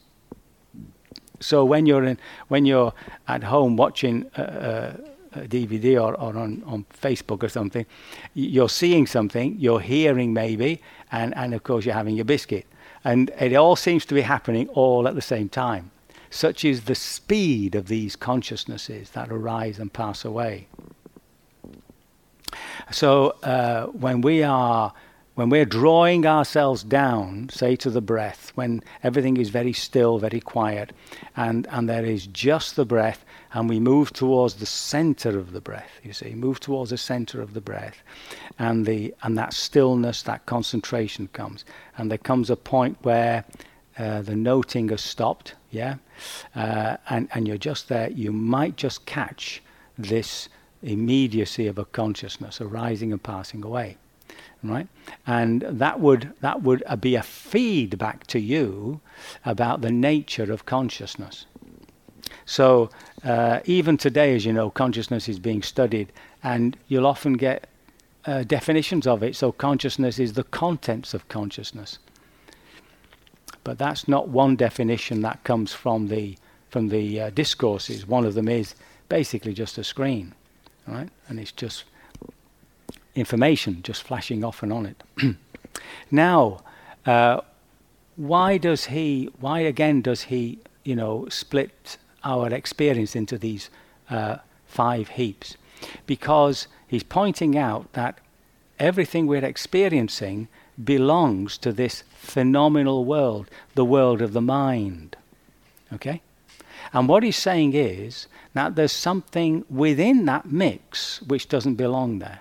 So 1.40 1.64
when 1.64 1.86
you're 1.86 2.04
in, 2.04 2.18
when 2.48 2.66
you're 2.66 2.92
at 3.26 3.42
home 3.44 3.76
watching 3.76 4.30
a, 4.36 4.42
a, 4.42 5.40
a 5.40 5.48
DVD 5.48 5.94
or, 5.94 6.14
or 6.14 6.36
on, 6.36 6.62
on 6.66 6.84
Facebook 6.92 7.42
or 7.42 7.48
something, 7.48 7.86
you're 8.34 8.68
seeing 8.68 9.06
something, 9.06 9.56
you're 9.58 9.80
hearing 9.80 10.34
maybe, 10.34 10.82
and, 11.10 11.34
and 11.36 11.54
of 11.54 11.62
course 11.62 11.86
you're 11.86 11.94
having 11.94 12.16
your 12.16 12.26
biscuit. 12.26 12.66
And 13.02 13.30
it 13.40 13.54
all 13.54 13.76
seems 13.76 14.04
to 14.06 14.14
be 14.14 14.20
happening 14.20 14.68
all 14.68 15.08
at 15.08 15.14
the 15.14 15.22
same 15.22 15.48
time. 15.48 15.90
Such 16.28 16.64
is 16.64 16.82
the 16.82 16.94
speed 16.94 17.74
of 17.74 17.88
these 17.88 18.14
consciousnesses 18.14 19.10
that 19.10 19.32
arise 19.32 19.78
and 19.78 19.90
pass 19.90 20.24
away. 20.24 20.68
So 22.90 23.36
uh, 23.42 23.86
when 23.86 24.20
we 24.20 24.42
are 24.42 24.92
when 25.40 25.48
we're 25.48 25.64
drawing 25.64 26.26
ourselves 26.26 26.82
down, 26.82 27.48
say 27.48 27.74
to 27.76 27.88
the 27.88 28.02
breath, 28.02 28.52
when 28.56 28.82
everything 29.02 29.38
is 29.38 29.48
very 29.48 29.72
still, 29.72 30.18
very 30.18 30.40
quiet, 30.40 30.92
and, 31.34 31.66
and 31.70 31.88
there 31.88 32.04
is 32.04 32.26
just 32.26 32.76
the 32.76 32.84
breath, 32.84 33.24
and 33.54 33.66
we 33.66 33.80
move 33.80 34.12
towards 34.12 34.54
the 34.56 34.66
center 34.66 35.38
of 35.38 35.52
the 35.52 35.60
breath, 35.60 35.92
you 36.02 36.12
see, 36.12 36.34
move 36.34 36.60
towards 36.60 36.90
the 36.90 36.98
center 36.98 37.40
of 37.40 37.54
the 37.54 37.60
breath, 37.60 38.02
and, 38.58 38.84
the, 38.84 39.14
and 39.22 39.38
that 39.38 39.54
stillness, 39.54 40.22
that 40.24 40.44
concentration 40.44 41.28
comes. 41.32 41.64
And 41.96 42.10
there 42.10 42.18
comes 42.18 42.50
a 42.50 42.56
point 42.56 42.98
where 43.00 43.44
uh, 43.98 44.20
the 44.20 44.36
noting 44.36 44.90
has 44.90 45.00
stopped, 45.00 45.54
yeah, 45.70 45.94
uh, 46.54 46.98
and, 47.08 47.28
and 47.32 47.48
you're 47.48 47.56
just 47.56 47.88
there, 47.88 48.10
you 48.10 48.30
might 48.30 48.76
just 48.76 49.06
catch 49.06 49.62
this 49.96 50.50
immediacy 50.82 51.66
of 51.66 51.78
a 51.78 51.84
consciousness 51.84 52.60
arising 52.60 53.12
and 53.12 53.22
passing 53.22 53.64
away 53.64 53.96
right? 54.62 54.88
And 55.26 55.62
that 55.62 56.00
would 56.00 56.32
that 56.40 56.62
would 56.62 56.82
uh, 56.86 56.96
be 56.96 57.14
a 57.14 57.22
feedback 57.22 58.26
to 58.28 58.38
you 58.38 59.00
about 59.44 59.80
the 59.80 59.90
nature 59.90 60.52
of 60.52 60.66
consciousness. 60.66 61.46
So 62.44 62.90
uh, 63.24 63.60
even 63.64 63.96
today, 63.96 64.34
as 64.34 64.44
you 64.44 64.52
know, 64.52 64.70
consciousness 64.70 65.28
is 65.28 65.38
being 65.38 65.62
studied, 65.62 66.12
and 66.42 66.76
you'll 66.88 67.06
often 67.06 67.34
get 67.34 67.68
uh, 68.26 68.42
definitions 68.42 69.06
of 69.06 69.22
it. 69.22 69.36
So 69.36 69.52
consciousness 69.52 70.18
is 70.18 70.34
the 70.34 70.44
contents 70.44 71.14
of 71.14 71.28
consciousness. 71.28 71.98
But 73.64 73.78
that's 73.78 74.08
not 74.08 74.28
one 74.28 74.56
definition 74.56 75.20
that 75.22 75.44
comes 75.44 75.72
from 75.72 76.08
the 76.08 76.36
from 76.70 76.88
the 76.88 77.20
uh, 77.20 77.30
discourses. 77.30 78.06
One 78.06 78.24
of 78.24 78.34
them 78.34 78.48
is 78.48 78.74
basically 79.08 79.54
just 79.54 79.76
a 79.76 79.84
screen, 79.84 80.34
right? 80.86 81.08
And 81.28 81.38
it's 81.38 81.52
just 81.52 81.84
information 83.14 83.82
just 83.82 84.02
flashing 84.02 84.44
off 84.44 84.62
and 84.62 84.72
on 84.72 84.86
it. 84.86 85.02
now, 86.10 86.62
uh, 87.06 87.40
why 88.16 88.58
does 88.58 88.86
he? 88.86 89.30
Why 89.40 89.60
again 89.60 90.02
does 90.02 90.22
he? 90.22 90.58
You 90.84 90.96
know, 90.96 91.28
split 91.28 91.98
our 92.24 92.52
experience 92.52 93.14
into 93.14 93.38
these 93.38 93.70
uh, 94.08 94.36
five 94.66 95.08
heaps? 95.08 95.56
Because 96.06 96.66
he's 96.86 97.02
pointing 97.02 97.56
out 97.56 97.92
that 97.92 98.18
everything 98.78 99.26
we're 99.26 99.44
experiencing 99.44 100.48
belongs 100.82 101.58
to 101.58 101.72
this 101.72 102.02
phenomenal 102.14 103.04
world, 103.04 103.48
the 103.74 103.84
world 103.84 104.22
of 104.22 104.32
the 104.32 104.40
mind. 104.40 105.16
Okay? 105.92 106.22
And 106.92 107.08
what 107.08 107.22
he's 107.22 107.36
saying 107.36 107.74
is 107.74 108.26
that 108.54 108.74
there's 108.74 108.92
something 108.92 109.64
within 109.70 110.24
that 110.24 110.50
mix 110.50 111.22
which 111.22 111.48
doesn't 111.48 111.76
belong 111.76 112.18
there. 112.18 112.40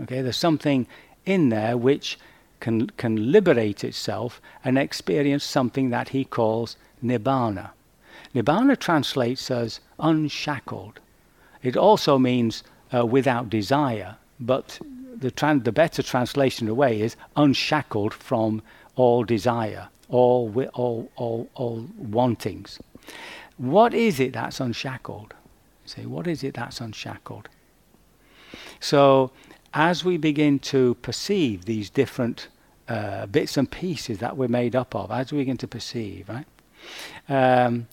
Okay, 0.00 0.20
there's 0.20 0.36
something 0.36 0.86
in 1.24 1.48
there 1.48 1.76
which 1.76 2.18
can, 2.60 2.88
can 2.90 3.30
liberate 3.32 3.84
itself 3.84 4.40
and 4.64 4.78
experience 4.78 5.44
something 5.44 5.90
that 5.90 6.10
he 6.10 6.24
calls 6.24 6.76
nibbana. 7.02 7.70
Nibbana 8.34 8.78
translates 8.78 9.50
as 9.50 9.80
unshackled. 9.98 11.00
It 11.62 11.76
also 11.76 12.18
means 12.18 12.62
uh, 12.94 13.06
without 13.06 13.48
desire, 13.48 14.16
but 14.38 14.78
the, 15.16 15.30
tran- 15.30 15.64
the 15.64 15.72
better 15.72 16.02
translation 16.02 16.68
away 16.68 17.00
is 17.00 17.16
unshackled 17.36 18.12
from 18.12 18.62
all 18.96 19.24
desire, 19.24 19.88
all, 20.08 20.48
wi- 20.48 20.70
all, 20.74 21.10
all, 21.16 21.48
all 21.54 21.86
wantings. 21.96 22.78
What 23.56 23.94
is 23.94 24.20
it 24.20 24.32
that's 24.32 24.60
unshackled? 24.60 25.34
Say, 25.84 26.04
what 26.06 26.26
is 26.26 26.42
it 26.42 26.54
that's 26.54 26.80
unshackled? 26.80 27.48
So 28.80 29.30
as 29.72 30.04
we 30.04 30.16
begin 30.16 30.58
to 30.58 30.94
perceive 30.96 31.64
these 31.64 31.90
different 31.90 32.48
uh, 32.88 33.26
bits 33.26 33.56
and 33.56 33.70
pieces 33.70 34.18
that 34.18 34.36
we're 34.36 34.48
made 34.48 34.76
up 34.76 34.94
of, 34.94 35.10
as 35.10 35.32
we 35.32 35.38
begin 35.38 35.56
to 35.58 35.68
perceive, 35.68 36.28
right? 36.28 36.46
Um, 37.28 37.88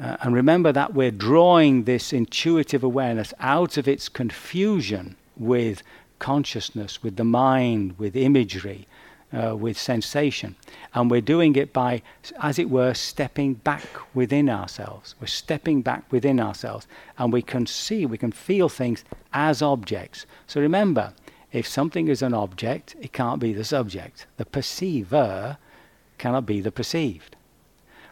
uh, 0.00 0.16
and 0.22 0.34
remember 0.34 0.72
that 0.72 0.94
we're 0.94 1.10
drawing 1.10 1.84
this 1.84 2.12
intuitive 2.12 2.82
awareness 2.82 3.32
out 3.40 3.76
of 3.76 3.86
its 3.86 4.08
confusion 4.08 5.16
with 5.36 5.82
consciousness, 6.18 7.02
with 7.02 7.16
the 7.16 7.24
mind, 7.24 7.98
with 7.98 8.16
imagery, 8.16 8.86
uh, 9.34 9.56
with 9.56 9.78
sensation. 9.78 10.54
And 10.94 11.10
we're 11.10 11.20
doing 11.20 11.56
it 11.56 11.72
by, 11.72 12.02
as 12.40 12.58
it 12.58 12.70
were, 12.70 12.94
stepping 12.94 13.54
back 13.54 13.86
within 14.14 14.48
ourselves. 14.48 15.14
We're 15.20 15.26
stepping 15.26 15.82
back 15.82 16.10
within 16.12 16.40
ourselves. 16.40 16.86
And 17.18 17.32
we 17.32 17.42
can 17.42 17.66
see, 17.66 18.06
we 18.06 18.18
can 18.18 18.32
feel 18.32 18.68
things 18.68 19.04
as 19.32 19.62
objects. 19.62 20.26
So 20.46 20.60
remember, 20.60 21.12
if 21.52 21.66
something 21.66 22.08
is 22.08 22.22
an 22.22 22.34
object, 22.34 22.96
it 23.00 23.12
can't 23.12 23.40
be 23.40 23.52
the 23.52 23.64
subject. 23.64 24.26
The 24.36 24.44
perceiver 24.44 25.58
cannot 26.18 26.46
be 26.46 26.60
the 26.60 26.72
perceived. 26.72 27.36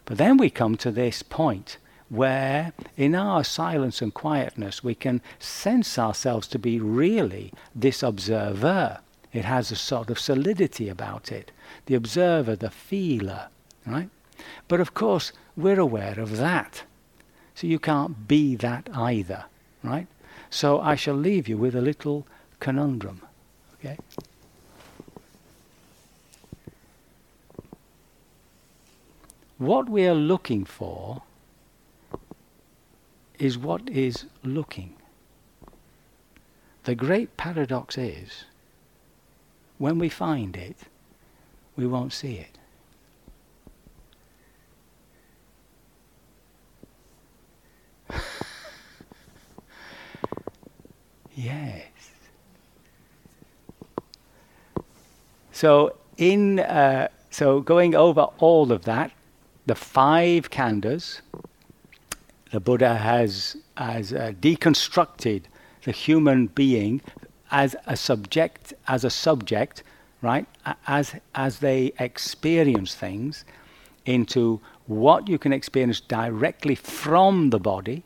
But 0.05 0.17
then 0.17 0.37
we 0.37 0.49
come 0.49 0.75
to 0.77 0.91
this 0.91 1.23
point 1.23 1.77
where, 2.09 2.73
in 2.95 3.15
our 3.15 3.43
silence 3.43 4.01
and 4.01 4.13
quietness, 4.13 4.83
we 4.83 4.93
can 4.93 5.21
sense 5.39 5.97
ourselves 5.97 6.47
to 6.49 6.59
be 6.59 6.79
really 6.79 7.51
this 7.73 8.03
observer. 8.03 8.99
It 9.33 9.45
has 9.45 9.71
a 9.71 9.75
sort 9.75 10.11
of 10.11 10.19
solidity 10.19 10.87
about 10.89 11.31
it. 11.31 11.51
The 11.87 11.95
observer, 11.95 12.55
the 12.55 12.69
feeler, 12.69 13.47
right? 13.85 14.09
But 14.67 14.79
of 14.79 14.93
course, 14.93 15.33
we're 15.57 15.79
aware 15.79 16.19
of 16.19 16.37
that. 16.37 16.83
So 17.55 17.67
you 17.67 17.79
can't 17.79 18.27
be 18.27 18.55
that 18.57 18.89
either, 18.93 19.45
right? 19.83 20.07
So 20.49 20.79
I 20.79 20.95
shall 20.95 21.15
leave 21.15 21.47
you 21.47 21.57
with 21.57 21.75
a 21.75 21.81
little 21.81 22.27
conundrum. 22.59 23.21
Okay? 23.79 23.97
What 29.57 29.89
we 29.89 30.05
are 30.07 30.15
looking 30.15 30.65
for 30.65 31.23
is 33.39 33.57
what 33.57 33.89
is 33.89 34.25
looking. 34.43 34.93
The 36.83 36.95
great 36.95 37.35
paradox 37.37 37.97
is 37.97 38.45
when 39.83 39.99
we 39.99 40.07
find 40.07 40.55
it, 40.55 40.77
we 41.75 41.85
won't 41.85 42.13
see 42.13 42.35
it. 42.35 42.57
yes. 51.35 51.83
So 55.51 55.97
in 56.15 56.61
uh, 56.61 57.09
so 57.29 57.59
going 57.59 57.93
over 57.93 58.21
all 58.37 58.71
of 58.71 58.85
that, 58.85 59.11
the 59.65 59.75
five 59.75 60.49
khandhas, 60.49 61.19
the 62.51 62.61
Buddha 62.61 62.95
has 62.95 63.57
has 63.75 64.13
uh, 64.13 64.31
deconstructed 64.39 65.41
the 65.83 65.91
human 65.91 66.47
being 66.47 67.01
as 67.53 67.77
a 67.87 67.95
subject, 67.95 68.73
as 68.87 69.05
a 69.05 69.09
subject, 69.09 69.83
right? 70.21 70.45
As 70.87 71.15
as 71.33 71.59
they 71.59 71.93
experience 71.97 72.93
things, 72.93 73.45
into 74.05 74.59
what 74.87 75.29
you 75.29 75.37
can 75.39 75.53
experience 75.53 76.01
directly 76.01 76.75
from 76.75 77.51
the 77.51 77.59
body, 77.59 78.03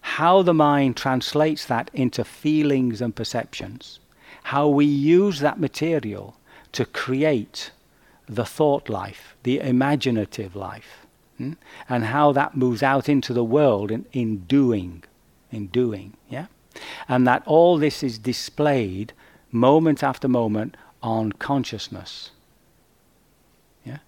how 0.00 0.42
the 0.42 0.52
mind 0.52 0.98
translates 0.98 1.64
that 1.64 1.90
into 1.94 2.22
feelings 2.24 3.00
and 3.00 3.16
perceptions 3.16 4.00
how 4.48 4.66
we 4.66 4.86
use 4.86 5.40
that 5.40 5.60
material 5.60 6.34
to 6.72 6.86
create 6.86 7.70
the 8.26 8.46
thought 8.46 8.88
life, 8.88 9.36
the 9.42 9.58
imaginative 9.60 10.56
life, 10.56 11.06
hmm? 11.36 11.52
and 11.86 12.04
how 12.04 12.32
that 12.32 12.56
moves 12.56 12.82
out 12.82 13.10
into 13.10 13.34
the 13.34 13.44
world 13.44 13.90
in, 13.90 14.06
in 14.12 14.38
doing, 14.46 15.04
in 15.50 15.66
doing, 15.66 16.14
yeah? 16.30 16.46
And 17.08 17.26
that 17.26 17.42
all 17.46 17.78
this 17.78 18.02
is 18.02 18.18
displayed 18.18 19.12
moment 19.50 20.02
after 20.02 20.28
moment 20.28 20.76
on 21.02 21.32
consciousness. 21.32 22.30
Yeah? 23.84 23.98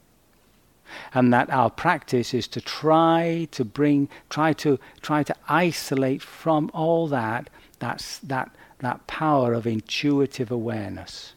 And 1.15 1.33
that 1.33 1.51
our 1.51 1.71
practice 1.71 2.35
is 2.35 2.49
to 2.49 2.61
try 2.61 3.49
to 3.53 3.65
bring, 3.65 4.09
try 4.29 4.53
to 4.55 4.79
try 5.01 5.23
to 5.23 5.35
isolate 5.49 6.23
from 6.23 6.71
all 6.75 7.07
that 7.09 7.49
that's 7.79 8.19
that 8.19 8.51
that 8.79 9.07
power 9.07 9.53
of 9.53 9.67
intuitive 9.67 10.51
awareness. 10.51 11.35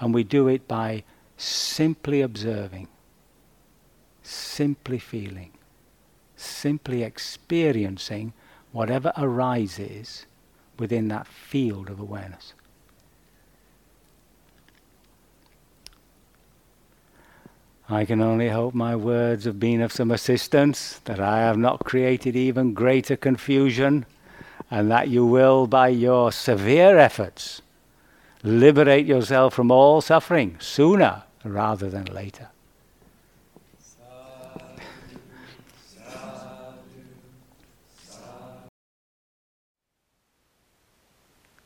And 0.00 0.14
we 0.14 0.24
do 0.24 0.48
it 0.48 0.68
by 0.68 1.02
simply 1.36 2.20
observing, 2.20 2.88
simply 4.22 4.98
feeling, 4.98 5.52
simply 6.36 7.02
experiencing 7.02 8.32
whatever 8.72 9.12
arises 9.16 10.26
within 10.78 11.08
that 11.08 11.26
field 11.26 11.90
of 11.90 12.00
awareness. 12.00 12.54
I 17.90 18.04
can 18.04 18.20
only 18.20 18.50
hope 18.50 18.74
my 18.74 18.94
words 18.94 19.46
have 19.46 19.58
been 19.58 19.80
of 19.80 19.92
some 19.92 20.10
assistance, 20.10 21.00
that 21.04 21.20
I 21.20 21.38
have 21.38 21.56
not 21.56 21.84
created 21.84 22.36
even 22.36 22.74
greater 22.74 23.16
confusion, 23.16 24.04
and 24.70 24.90
that 24.90 25.08
you 25.08 25.24
will, 25.24 25.66
by 25.66 25.88
your 25.88 26.30
severe 26.30 26.98
efforts, 26.98 27.62
liberate 28.42 29.06
yourself 29.06 29.54
from 29.54 29.70
all 29.70 30.02
suffering 30.02 30.56
sooner 30.60 31.22
rather 31.44 31.88
than 31.88 32.04
later. 32.06 32.48